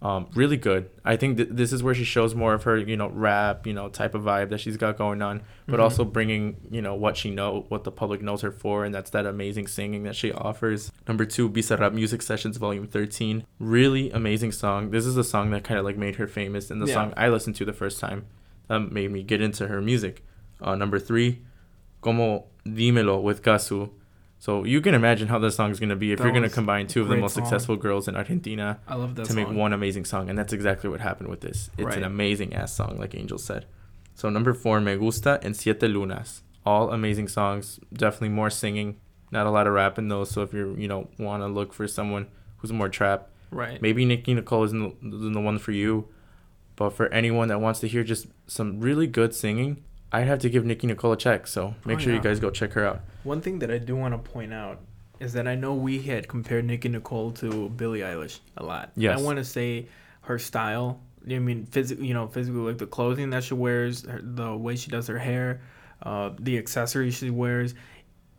[0.00, 0.90] Um, really good.
[1.04, 3.72] I think th- this is where she shows more of her, you know, rap, you
[3.72, 5.82] know, type of vibe that she's got going on, but Mhm.
[5.82, 9.10] also bringing, you know, what she know, what the public knows her for, and that's
[9.10, 10.90] that amazing singing that she offers.
[11.06, 13.44] Number two, Bizarrap Music Sessions Volume 13.
[13.60, 14.90] Really amazing song.
[14.90, 16.94] This is a song that kind of like made her famous, and the Yeah.
[16.94, 18.24] song I listened to the first time
[18.66, 20.24] that made me get into her music.
[20.60, 21.42] Uh, number three,
[22.00, 23.90] Como Dímelo with Cazzu.
[24.42, 26.88] So you can imagine how this song is gonna be if That you're gonna combine
[26.88, 27.44] two of the most song.
[27.44, 30.90] successful girls in Argentina I love that to make one amazing song, and that's exactly
[30.90, 31.70] what happened with this.
[31.78, 31.98] It's Right.
[31.98, 33.66] an amazing ass song, like Angel said.
[34.16, 37.78] So number four, Me Gusta and Siete Lunas, all amazing songs.
[37.92, 38.96] Definitely more singing,
[39.30, 40.32] not a lot of rap in those.
[40.32, 42.26] So if you you know want to look for someone
[42.56, 43.80] who's more trap, Right.
[43.80, 46.08] maybe Nicki Nicole isn't the, isn't the one for you,
[46.74, 50.50] but for anyone that wants to hear just some really good singing, I'd have to
[50.50, 51.46] give Nicki Nicole a check.
[51.46, 53.00] So make Oh, sure you guys go check her out.
[53.24, 54.80] One thing that I do want to point out
[55.20, 58.90] is that I know we had compared Nicki Nicole to Billie Eilish a lot.
[58.96, 59.18] Yes.
[59.18, 59.86] I want to say
[60.22, 61.00] her style.
[61.30, 64.90] I mean, physically, you know, physically, like the clothing that she wears, the way she
[64.90, 65.60] does her hair,
[66.02, 67.74] uh, the accessories she wears,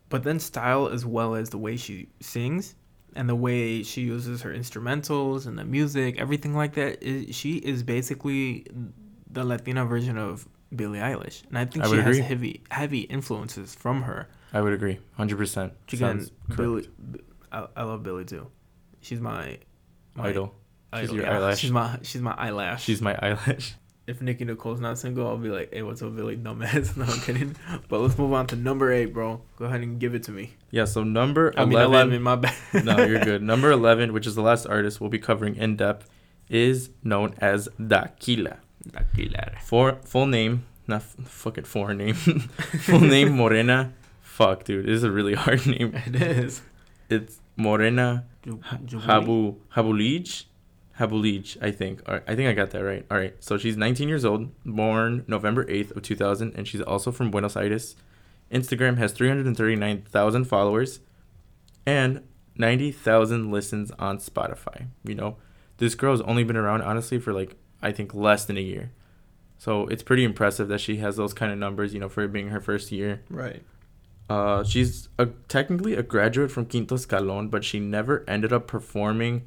[0.09, 2.75] but then style as well as the way she sings
[3.15, 7.01] and the way she uses her instrumentals and the music, everything like that.
[7.01, 8.67] Is, she is basically
[9.31, 12.19] the Latina version of Billie Eilish, and I think I she has agree.
[12.19, 14.27] heavy, heavy influences from her.
[14.53, 15.73] I would agree, hundred percent.
[15.91, 16.89] Again, Billy,
[17.51, 18.47] I, I love Billy too.
[19.01, 19.59] She's my,
[20.15, 20.53] my idol.
[20.93, 21.35] She's idol, your yeah.
[21.35, 21.59] eyelash.
[21.59, 22.83] She's my she's my eyelash.
[22.83, 23.75] She's my eyelash.
[24.05, 26.35] if Nicki Nicole's not single, I'll be like, hey, what's up, Billy?
[26.35, 26.97] Dumbass.
[26.97, 27.55] No, I'm kidding.
[27.87, 29.41] But let's move on to number eight, bro.
[29.57, 30.53] Go ahead and give it to me.
[30.71, 30.85] Yeah.
[30.85, 32.21] So number I mean, 11, eleven.
[32.21, 32.55] My bad.
[32.83, 33.41] no, you're good.
[33.41, 36.09] Number 11, which is the last artist we'll be covering in depth,
[36.49, 38.57] is known as Daquila.
[38.89, 39.59] Daquila.
[39.61, 42.13] For full name, not f- fucking foreign name.
[42.15, 43.93] full name Morena.
[44.21, 45.93] Fuck, dude, this is a really hard name.
[46.05, 46.61] It is.
[47.09, 50.45] It's Morena Habu Habulij.
[50.99, 52.01] Habulij, I think.
[52.07, 53.05] All right, I think I got that right.
[53.09, 53.35] All right.
[53.39, 57.55] So she's 19 years old, born November 8th of 2000, and she's also from Buenos
[57.55, 57.95] Aires.
[58.51, 60.99] Instagram has 339,000 followers
[61.85, 62.21] and
[62.57, 64.87] 90,000 listens on Spotify.
[65.03, 65.37] You know,
[65.77, 68.91] this girl's only been around honestly for like I think less than a year.
[69.59, 72.33] So it's pretty impressive that she has those kind of numbers, you know, for it
[72.33, 73.21] being her first year.
[73.29, 73.61] Right.
[74.29, 79.43] Uh, she's a, technically a graduate from Quinto Escalon, but she never ended up performing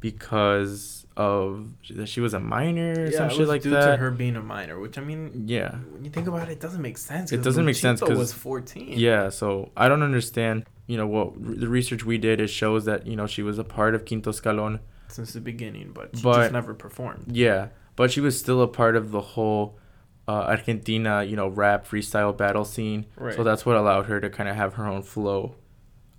[0.00, 3.92] because of that she was a minor or Yeah, some it shit like due that.
[3.92, 6.60] to her being a minor, which I mean, Yeah, when you think about it, it
[6.60, 7.32] doesn't make sense.
[7.32, 8.98] It doesn't make sense Luchito 'cause- was fourteen.
[8.98, 9.28] yeah.
[9.30, 10.64] So I don't understand.
[10.86, 11.28] You know what?
[11.28, 14.04] r- The research we did it shows that you know she was a part of
[14.04, 14.80] Quinto Escalon.
[15.14, 17.24] Since the beginning, but she But- just never performed.
[17.28, 19.78] Yeah, but she was still a part of the whole
[20.26, 23.04] uh, Argentina, you know, rap freestyle battle scene.
[23.16, 23.34] Right.
[23.34, 25.56] So that's what allowed her to kind of have her own flow.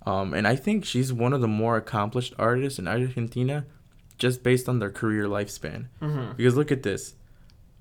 [0.06, 3.66] Um, and I think she's one of the more accomplished artists in Argentina
[4.16, 5.86] just based on their career lifespan.
[6.00, 6.36] Mm-hmm.
[6.36, 7.16] Because look at this.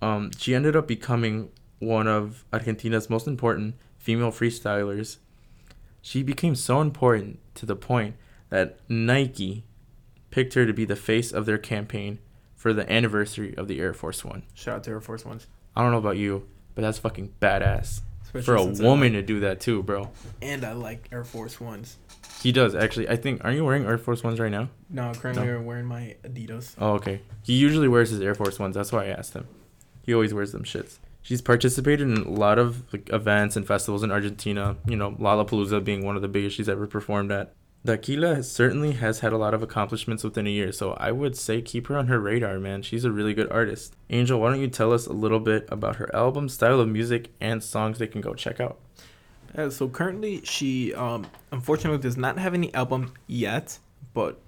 [0.02, 5.18] Um, she ended up becoming one of Argentina's most important female freestylers.
[6.02, 8.16] She became so important to the point
[8.50, 9.64] that Nike
[10.36, 12.20] picked her to be the face of their campaign
[12.56, 14.44] for the anniversary of the Air Force One.
[14.54, 15.48] Shout out to Air Force Ones.
[15.78, 18.02] I don't know about you, but that's fucking badass.
[18.22, 20.12] Especially for a uh, woman like- to do that too, bro.
[20.42, 21.96] and I like Air Force Ones.
[22.44, 23.08] He does actually.
[23.08, 23.46] I think.
[23.46, 24.68] Are you wearing Air Force Ones right now?
[24.90, 26.76] No, currently I'm wearing my Adidas.
[26.80, 27.22] Oh, okay.
[27.44, 28.76] He usually wears his Air Force Ones.
[28.76, 29.48] That's why I asked him.
[30.04, 31.00] He always wears them shits.
[31.22, 34.76] She's participated in a lot of like, events and festivals in Argentina.
[34.86, 37.54] You know, Lollapalooza being one of the biggest she's ever performed at.
[37.86, 41.38] Daquila has, certainly has had a lot of accomplishments within a year, so I would
[41.38, 42.82] say keep her on her radar, man.
[42.82, 43.96] She's a really good artist.
[44.10, 47.30] Angel, why don't you tell us a little bit about her album, style of music,
[47.40, 48.80] and songs they can go check out?
[49.56, 53.78] Uh, so currently, she um, unfortunately does not have any album yet,
[54.16, 54.40] but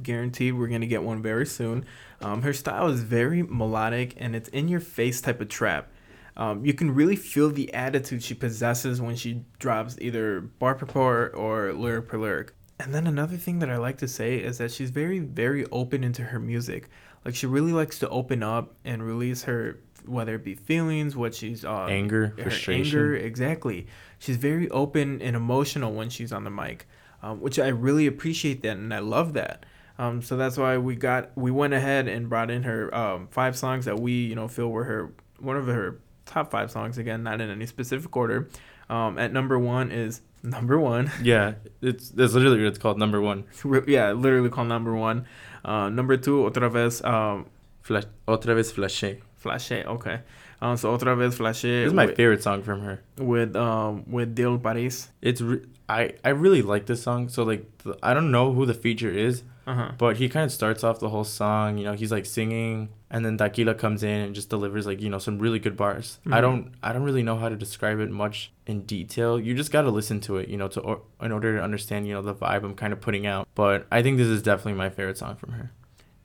[0.00, 1.84] guaranteed we're gonna get one very soon.
[2.20, 5.90] Um, her style is very melodic and it's in your face type of trap.
[6.36, 10.86] Um, you can really feel the attitude she possesses when she drops either bar per
[10.86, 12.52] bar or lyric per lyric.
[12.78, 16.02] And then another thing that I like to say is that she's very, very open
[16.02, 16.88] into her music.
[17.24, 21.34] Like she really likes to open up and release her, whether it be feelings, what
[21.34, 22.98] she's uh, Anger, frustration.
[22.98, 23.86] anger, exactly.
[24.18, 26.86] She's very open and emotional when she's on the mic,
[27.22, 29.64] um, which I really appreciate that and I love that.
[29.98, 33.56] Um, so that's why we got we went ahead and brought in her um, five
[33.56, 37.22] songs that we you know feel were her one of her top five songs again,
[37.22, 38.48] not in any specific order.
[38.90, 41.10] Um, at number one is number one.
[41.22, 42.98] Yeah, it's that's literally what it's called.
[42.98, 43.44] Number one,
[43.86, 45.26] yeah, literally called number one.
[45.64, 47.46] Uh, number two, otra vez, um,
[47.82, 49.20] Flash, otra vez flashe.
[49.42, 49.84] Flashe.
[49.84, 50.20] Okay.
[50.62, 51.62] Um, so otra vez Flashe.
[51.62, 53.02] This is my with, favorite song from her.
[53.18, 55.10] with um with Dil Paris.
[55.20, 57.28] It's re- I I really like this song.
[57.28, 59.90] So like the, I don't know who the feature is, Uh huh.
[59.98, 61.76] but he kind of starts off the whole song.
[61.78, 65.08] You know, he's like singing, and then Daquila comes in and just delivers like you
[65.08, 66.18] know some really good bars.
[66.26, 66.40] I Mhm.
[66.42, 69.38] don't I don't really know how to describe it much in detail.
[69.40, 72.06] You just got to listen to it, you know, to or, in order to understand
[72.08, 73.46] you know the vibe I'm kind of putting out.
[73.54, 75.70] But I think this is definitely my favorite song from her.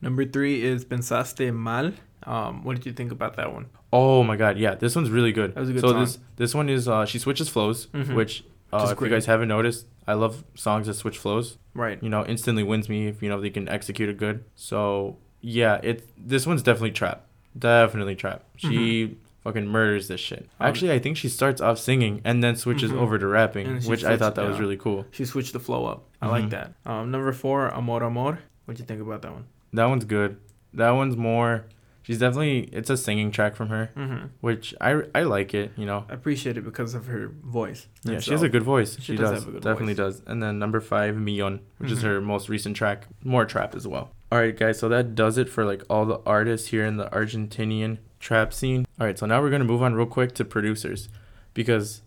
[0.02, 1.92] Number three is Pensaste Mal.
[2.24, 3.68] Um, what did you think about that one?
[3.94, 5.54] Oh my god, yeah, this one's really good.
[5.56, 6.00] That was a good so song.
[6.02, 8.16] this this one is uh she switches flows, Mhm.
[8.16, 9.10] which uh, if great.
[9.10, 11.58] you guys haven't noticed, I love songs that switch flows.
[11.74, 11.98] Right.
[12.04, 14.44] You know, instantly wins me if you know they can execute it good.
[14.56, 17.26] So yeah, it this one's definitely trap,
[17.58, 18.44] definitely trap.
[18.58, 20.44] She fucking murders this shit.
[20.44, 20.64] Mm-hmm.
[20.64, 22.98] Um, Actually, I think she starts off singing and then switches Mhm.
[23.00, 25.06] over to rapping, which I thought that was really cool.
[25.12, 26.04] She switched the flow up.
[26.22, 26.50] I like Mhm.
[26.52, 26.74] that.
[26.86, 28.40] Um, number four, Amor Amor.
[28.66, 29.46] What'd you think about that one?
[29.74, 30.38] That one's good.
[30.74, 31.66] That one's more.
[32.04, 34.26] She's definitely it's a singing track from her, Mm-hmm.
[34.42, 35.72] which I I like it.
[35.78, 37.88] You know, I appreciate it because of her voice.
[38.04, 38.96] Yeah, she has a good voice.
[38.96, 40.16] She She, does does, have a good definitely voice.
[40.18, 40.22] does.
[40.28, 42.04] And then number five, Millon, which is Mhm.
[42.08, 44.10] her most recent track, more trap as well.
[44.32, 44.80] All right, guys.
[44.80, 48.86] So that does it for like all the artists here in the Argentinian trap scene.
[49.00, 51.10] All right, so now we're gonna move on real quick to producers,
[51.54, 52.02] because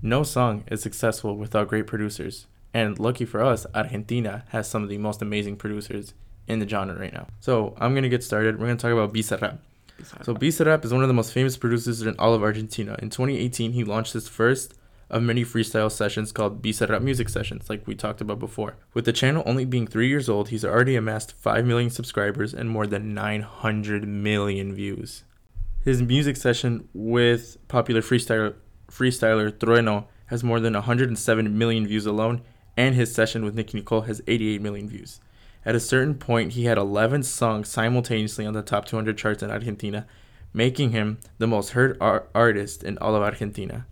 [0.00, 2.46] no song is successful without great producers.
[2.74, 6.14] And lucky for us, Argentina has some of the most amazing producers
[6.48, 7.28] in the genre right now.
[7.38, 8.58] So I'm gonna get started.
[8.58, 9.58] We're gonna talk about Bizarrap.
[10.22, 12.96] So Bizarrap is one of the most famous producers in all of Argentina.
[13.00, 14.74] In 2018, he launched his first
[15.12, 18.76] of many freestyle sessions called Bizarrap Music Sessions, like we talked about before.
[18.94, 22.70] With the channel only being three years old, he's already amassed 5 million subscribers and
[22.70, 25.24] more than 900 million views.
[25.84, 28.54] His music session with popular freestyler,
[28.90, 32.40] freestyler Trueno has more than 107 million views alone,
[32.74, 35.20] and his session with Nicki Nicole has 88 million views.
[35.64, 39.50] At a certain point, he had 11 songs simultaneously on the top 200 charts in
[39.50, 40.06] Argentina,
[40.54, 43.86] making him the most heard ar- artist in all of Argentina.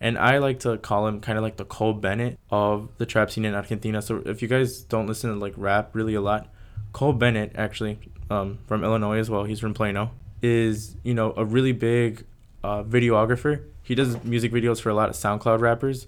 [0.00, 3.30] And I like to call him kind of like the Cole Bennett of the trap
[3.30, 4.02] scene in Argentina.
[4.02, 6.48] So if you guys don't listen to like rap really a lot,
[6.92, 7.98] Cole Bennett actually
[8.30, 9.44] um, from Illinois as well.
[9.44, 10.10] He's from Plano.
[10.42, 12.24] Is you know a really big
[12.62, 13.62] uh, videographer.
[13.82, 16.06] He does music videos for a lot of SoundCloud rappers.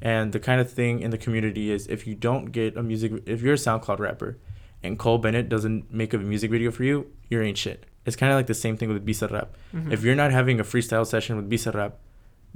[0.00, 3.22] And the kind of thing in the community is if you don't get a music,
[3.26, 4.38] if you're a SoundCloud rapper,
[4.82, 7.84] and Cole Bennett doesn't make a music video for you, you ain't shit.
[8.04, 9.48] It's kind of like the same thing with Bizarrap.
[9.74, 9.92] Mhm.
[9.92, 11.92] If you're not having a freestyle session with Bizarrap,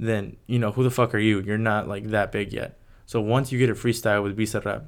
[0.01, 1.39] then you know who the fuck are you?
[1.39, 2.77] You're not like that big yet.
[3.05, 4.85] So once you get a freestyle with Bizarrap,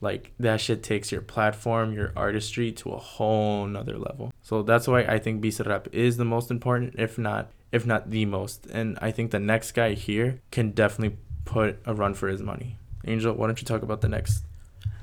[0.00, 4.32] like that shit takes your platform, your artistry to a whole nother level.
[4.42, 8.24] So that's why I think Bizarrap is the most important, if not if not the
[8.26, 8.66] most.
[8.66, 12.76] And I think the next guy here can definitely put a run for his money.
[13.06, 14.44] Angel, why don't you talk about the next?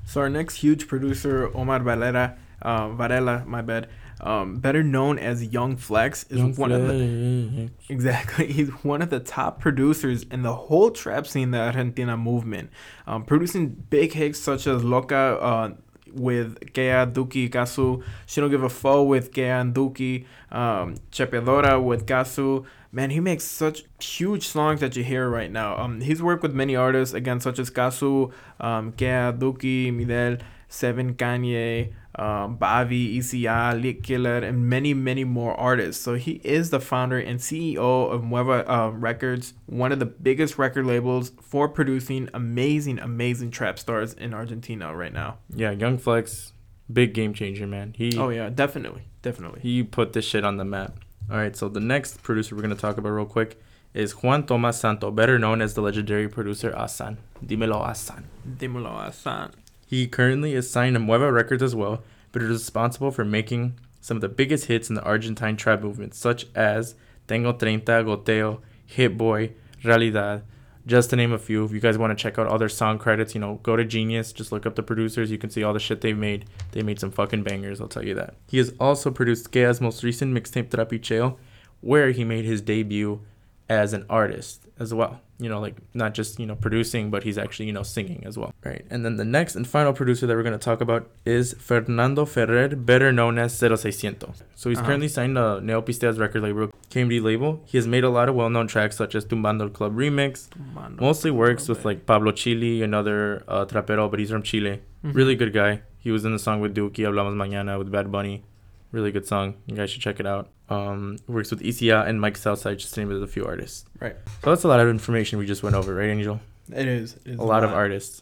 [0.05, 3.87] So our next huge producer, Omar Valera, uh, Varela, my bad,
[4.21, 8.51] um, better known as Young Flex, is one of the exactly.
[8.51, 12.71] He's one of the top producers in the whole trap scene, the Argentina movement,
[13.05, 15.15] um, producing big hits such as Loca.
[15.15, 15.71] Uh,
[16.13, 21.83] with Khea, Duki, Cazzu, She Don't Give a Foe with Khea and Duki, um, Chepedora
[21.83, 22.65] with Cazzu.
[22.91, 25.77] Man, he makes such huge songs that you hear right now.
[25.77, 31.13] Um, he's worked with many artists, again, such as Cazzu, um, Khea, Duki, Midel, Seven,
[31.15, 36.03] Kanye, um, Bhavi, Ecko, Lit Killah, and many, many more artists.
[36.03, 40.57] So he is the founder and CEO of Mueva uh, Records, one of the biggest
[40.57, 45.37] record labels for producing amazing, amazing trap stars in Argentina right now.
[45.53, 46.53] Yeah, Young Flex,
[46.91, 47.93] big game changer, man.
[47.95, 49.61] He Oh yeah, definitely, definitely.
[49.61, 50.99] he put this shit on the map.
[51.29, 53.61] All right, so the next producer we're gonna talk about real quick
[53.93, 57.17] is Juan Tomas Santo, better known as the legendary producer Asan.
[57.45, 58.25] Dímelo Asan.
[58.47, 59.51] Dímelo, Asan.
[59.87, 64.17] He currently is signed to Mueva Records as well, but is responsible for making some
[64.17, 66.93] of the biggest hits in the Argentine trap movement, such as
[67.27, 69.53] Tengo Treinta, Goteo, Hit Boy,
[69.85, 70.43] Realidad,
[70.85, 71.63] just to name a few.
[71.63, 73.85] If you guys want to check out all their song credits, you know, go to
[73.85, 75.31] Genius, just look up the producers.
[75.31, 76.45] You can see all the shit they've made.
[76.73, 78.35] They made some fucking bangers, I'll tell you that.
[78.49, 81.37] He has also produced Khea's most recent mixtape Trapicheo,
[81.79, 83.21] where he made his debut
[83.69, 85.21] as an artist as well.
[85.39, 88.37] You know, like not just, you know, producing, but he's actually, you know, singing as
[88.39, 88.51] well.
[88.65, 88.83] Right.
[88.89, 92.25] And then the next and final producer that we're going to talk about is Fernando
[92.25, 94.33] Ferrer, better known as 0600.
[94.55, 94.87] So he's Uh-huh.
[94.87, 97.61] currently signed to Neo Pistea's record label, KMD label.
[97.65, 100.49] He has made a lot of well known tracks such as Tumbando el Club Remix,
[100.73, 104.81] Mano, mostly works with like Pablo Chill-E, another uh, trapero, but he's from Chile.
[105.05, 105.13] Mhm.
[105.13, 105.81] Really good guy.
[105.99, 108.43] He was in the song with Duki, Hablamos Mañana with Bad Bunny.
[108.91, 109.55] Really good song.
[109.65, 110.49] You guys should check it out.
[110.69, 113.85] Um, works with Ecko and Mike Southside, just to name a few artists.
[113.99, 114.15] Right.
[114.43, 116.39] So that's a lot of information we just went over, right, Angel?
[116.73, 117.15] It is.
[117.25, 118.21] It is A lot of artists.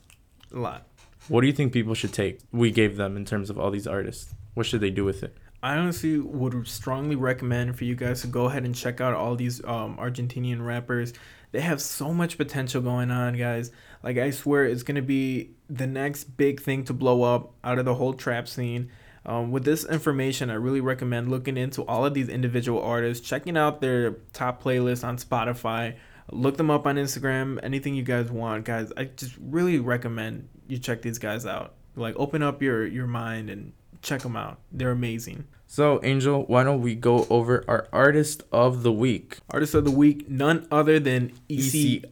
[0.54, 0.88] A lot.
[1.28, 2.40] What do you think people should take?
[2.52, 4.34] We gave them in terms of all these artists.
[4.54, 5.36] What should they do with it?
[5.64, 9.36] I honestly would strongly recommend for you guys to go ahead and check out all
[9.36, 11.14] these um, Argentinian rappers.
[11.52, 13.72] They have so much potential going on, guys.
[14.04, 17.86] Like I swear, it's gonna be the next big thing to blow up out of
[17.86, 18.92] the whole trap scene.
[19.26, 23.58] Um, with this information, I really recommend looking into all of these individual artists, checking
[23.58, 25.96] out their top playlists on Spotify.
[26.32, 27.60] Look them up on Instagram.
[27.64, 28.92] Anything you guys want, guys.
[28.98, 31.74] I just really recommend you check these guys out.
[31.96, 34.60] Like, open up your your mind and check them out.
[34.72, 35.46] They're amazing.
[35.68, 39.40] So, Angel, why don't we go over our artist of the week?
[39.50, 42.04] Artist of the week, none other than EC.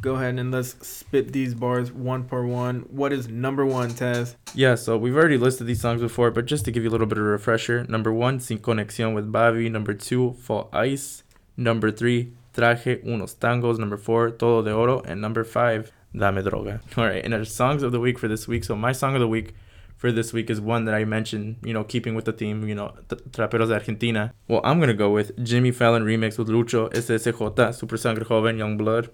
[0.00, 2.86] Go ahead and let's spit these bars one per one.
[2.88, 4.36] What is number one, Tazz?
[4.54, 7.06] Yeah, so we've already listed these songs before, but just to give you a little
[7.08, 7.84] bit of a refresher.
[7.88, 9.68] Number one, Sin Conexión with Bhavi.
[9.68, 11.24] Number two, Fall Ice.
[11.56, 13.78] Number three, Traje Unos Tangos.
[13.78, 15.00] Number four, Todo de Oro.
[15.00, 16.80] And number five, Dame Droga.
[16.96, 18.62] All right, and our songs of the week for this week.
[18.62, 19.54] So my song of the week
[19.96, 22.74] for this week is one that I mentioned, you know, keeping with the theme, you
[22.76, 24.32] know, Traperos de Argentina.
[24.46, 28.58] Well, I'm going to go with Jimmy Fallon remix with Lucho, SSJ, Super Sangre Joven,
[28.58, 29.10] Young Blood.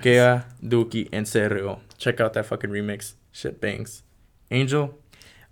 [0.00, 1.80] Khea, Duki, and CRO.
[1.98, 3.14] Check out that fucking remix.
[3.32, 4.02] Shit bangs.
[4.50, 4.98] Angel,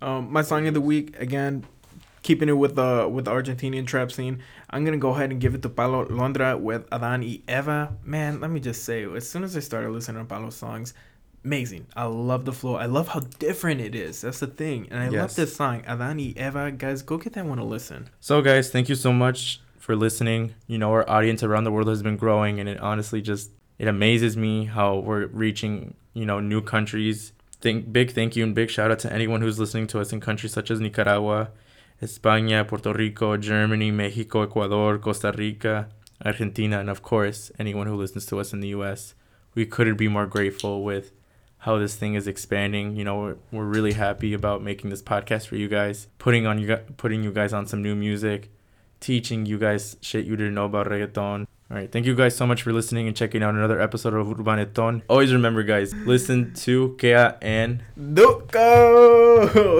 [0.01, 1.65] Um, my song of the week again,
[2.23, 4.39] keeping it with the with the Argentinian trap scene.
[4.69, 7.95] I'm gonna go ahead and give it to Paulo Londra with Adan y Eva.
[8.03, 10.93] Man, let me just say, as soon as I started listening to Paulo's songs,
[11.45, 11.87] amazing.
[11.95, 12.75] I love the flow.
[12.75, 14.21] I love how different it is.
[14.21, 16.71] That's the thing, and I love this song, Adan y Eva.
[16.71, 18.09] Guys, go get that one to listen.
[18.19, 20.53] So, guys, thank you so much for listening.
[20.67, 23.87] You know, our audience around the world has been growing, and it honestly just it
[23.87, 27.33] amazes me how we're reaching you know new countries.
[27.61, 30.19] Think big thank you and big shout out to anyone who's listening to us in
[30.19, 31.49] countries such as Nicaragua,
[32.01, 35.87] España, Puerto Rico, Germany, Mexico, Ecuador, Costa Rica,
[36.23, 39.15] Argentina, and of course anyone who listens to us in the U.S.
[39.55, 41.11] We couldn't be more grateful with
[41.59, 42.97] how this thing is expanding.
[42.97, 46.59] You know, we're, we're really happy about making this podcast for you guys, putting on
[46.59, 48.51] you putting you guys on some new music,
[48.99, 51.47] teaching you guys shit you didn't know about reggaeton.
[51.71, 54.27] All right, thank you guys so much for listening and checking out another episode of
[54.27, 55.01] Urbaneton.
[55.09, 57.81] Always remember, guys, listen to Khea and
[58.13, 59.47] Duco.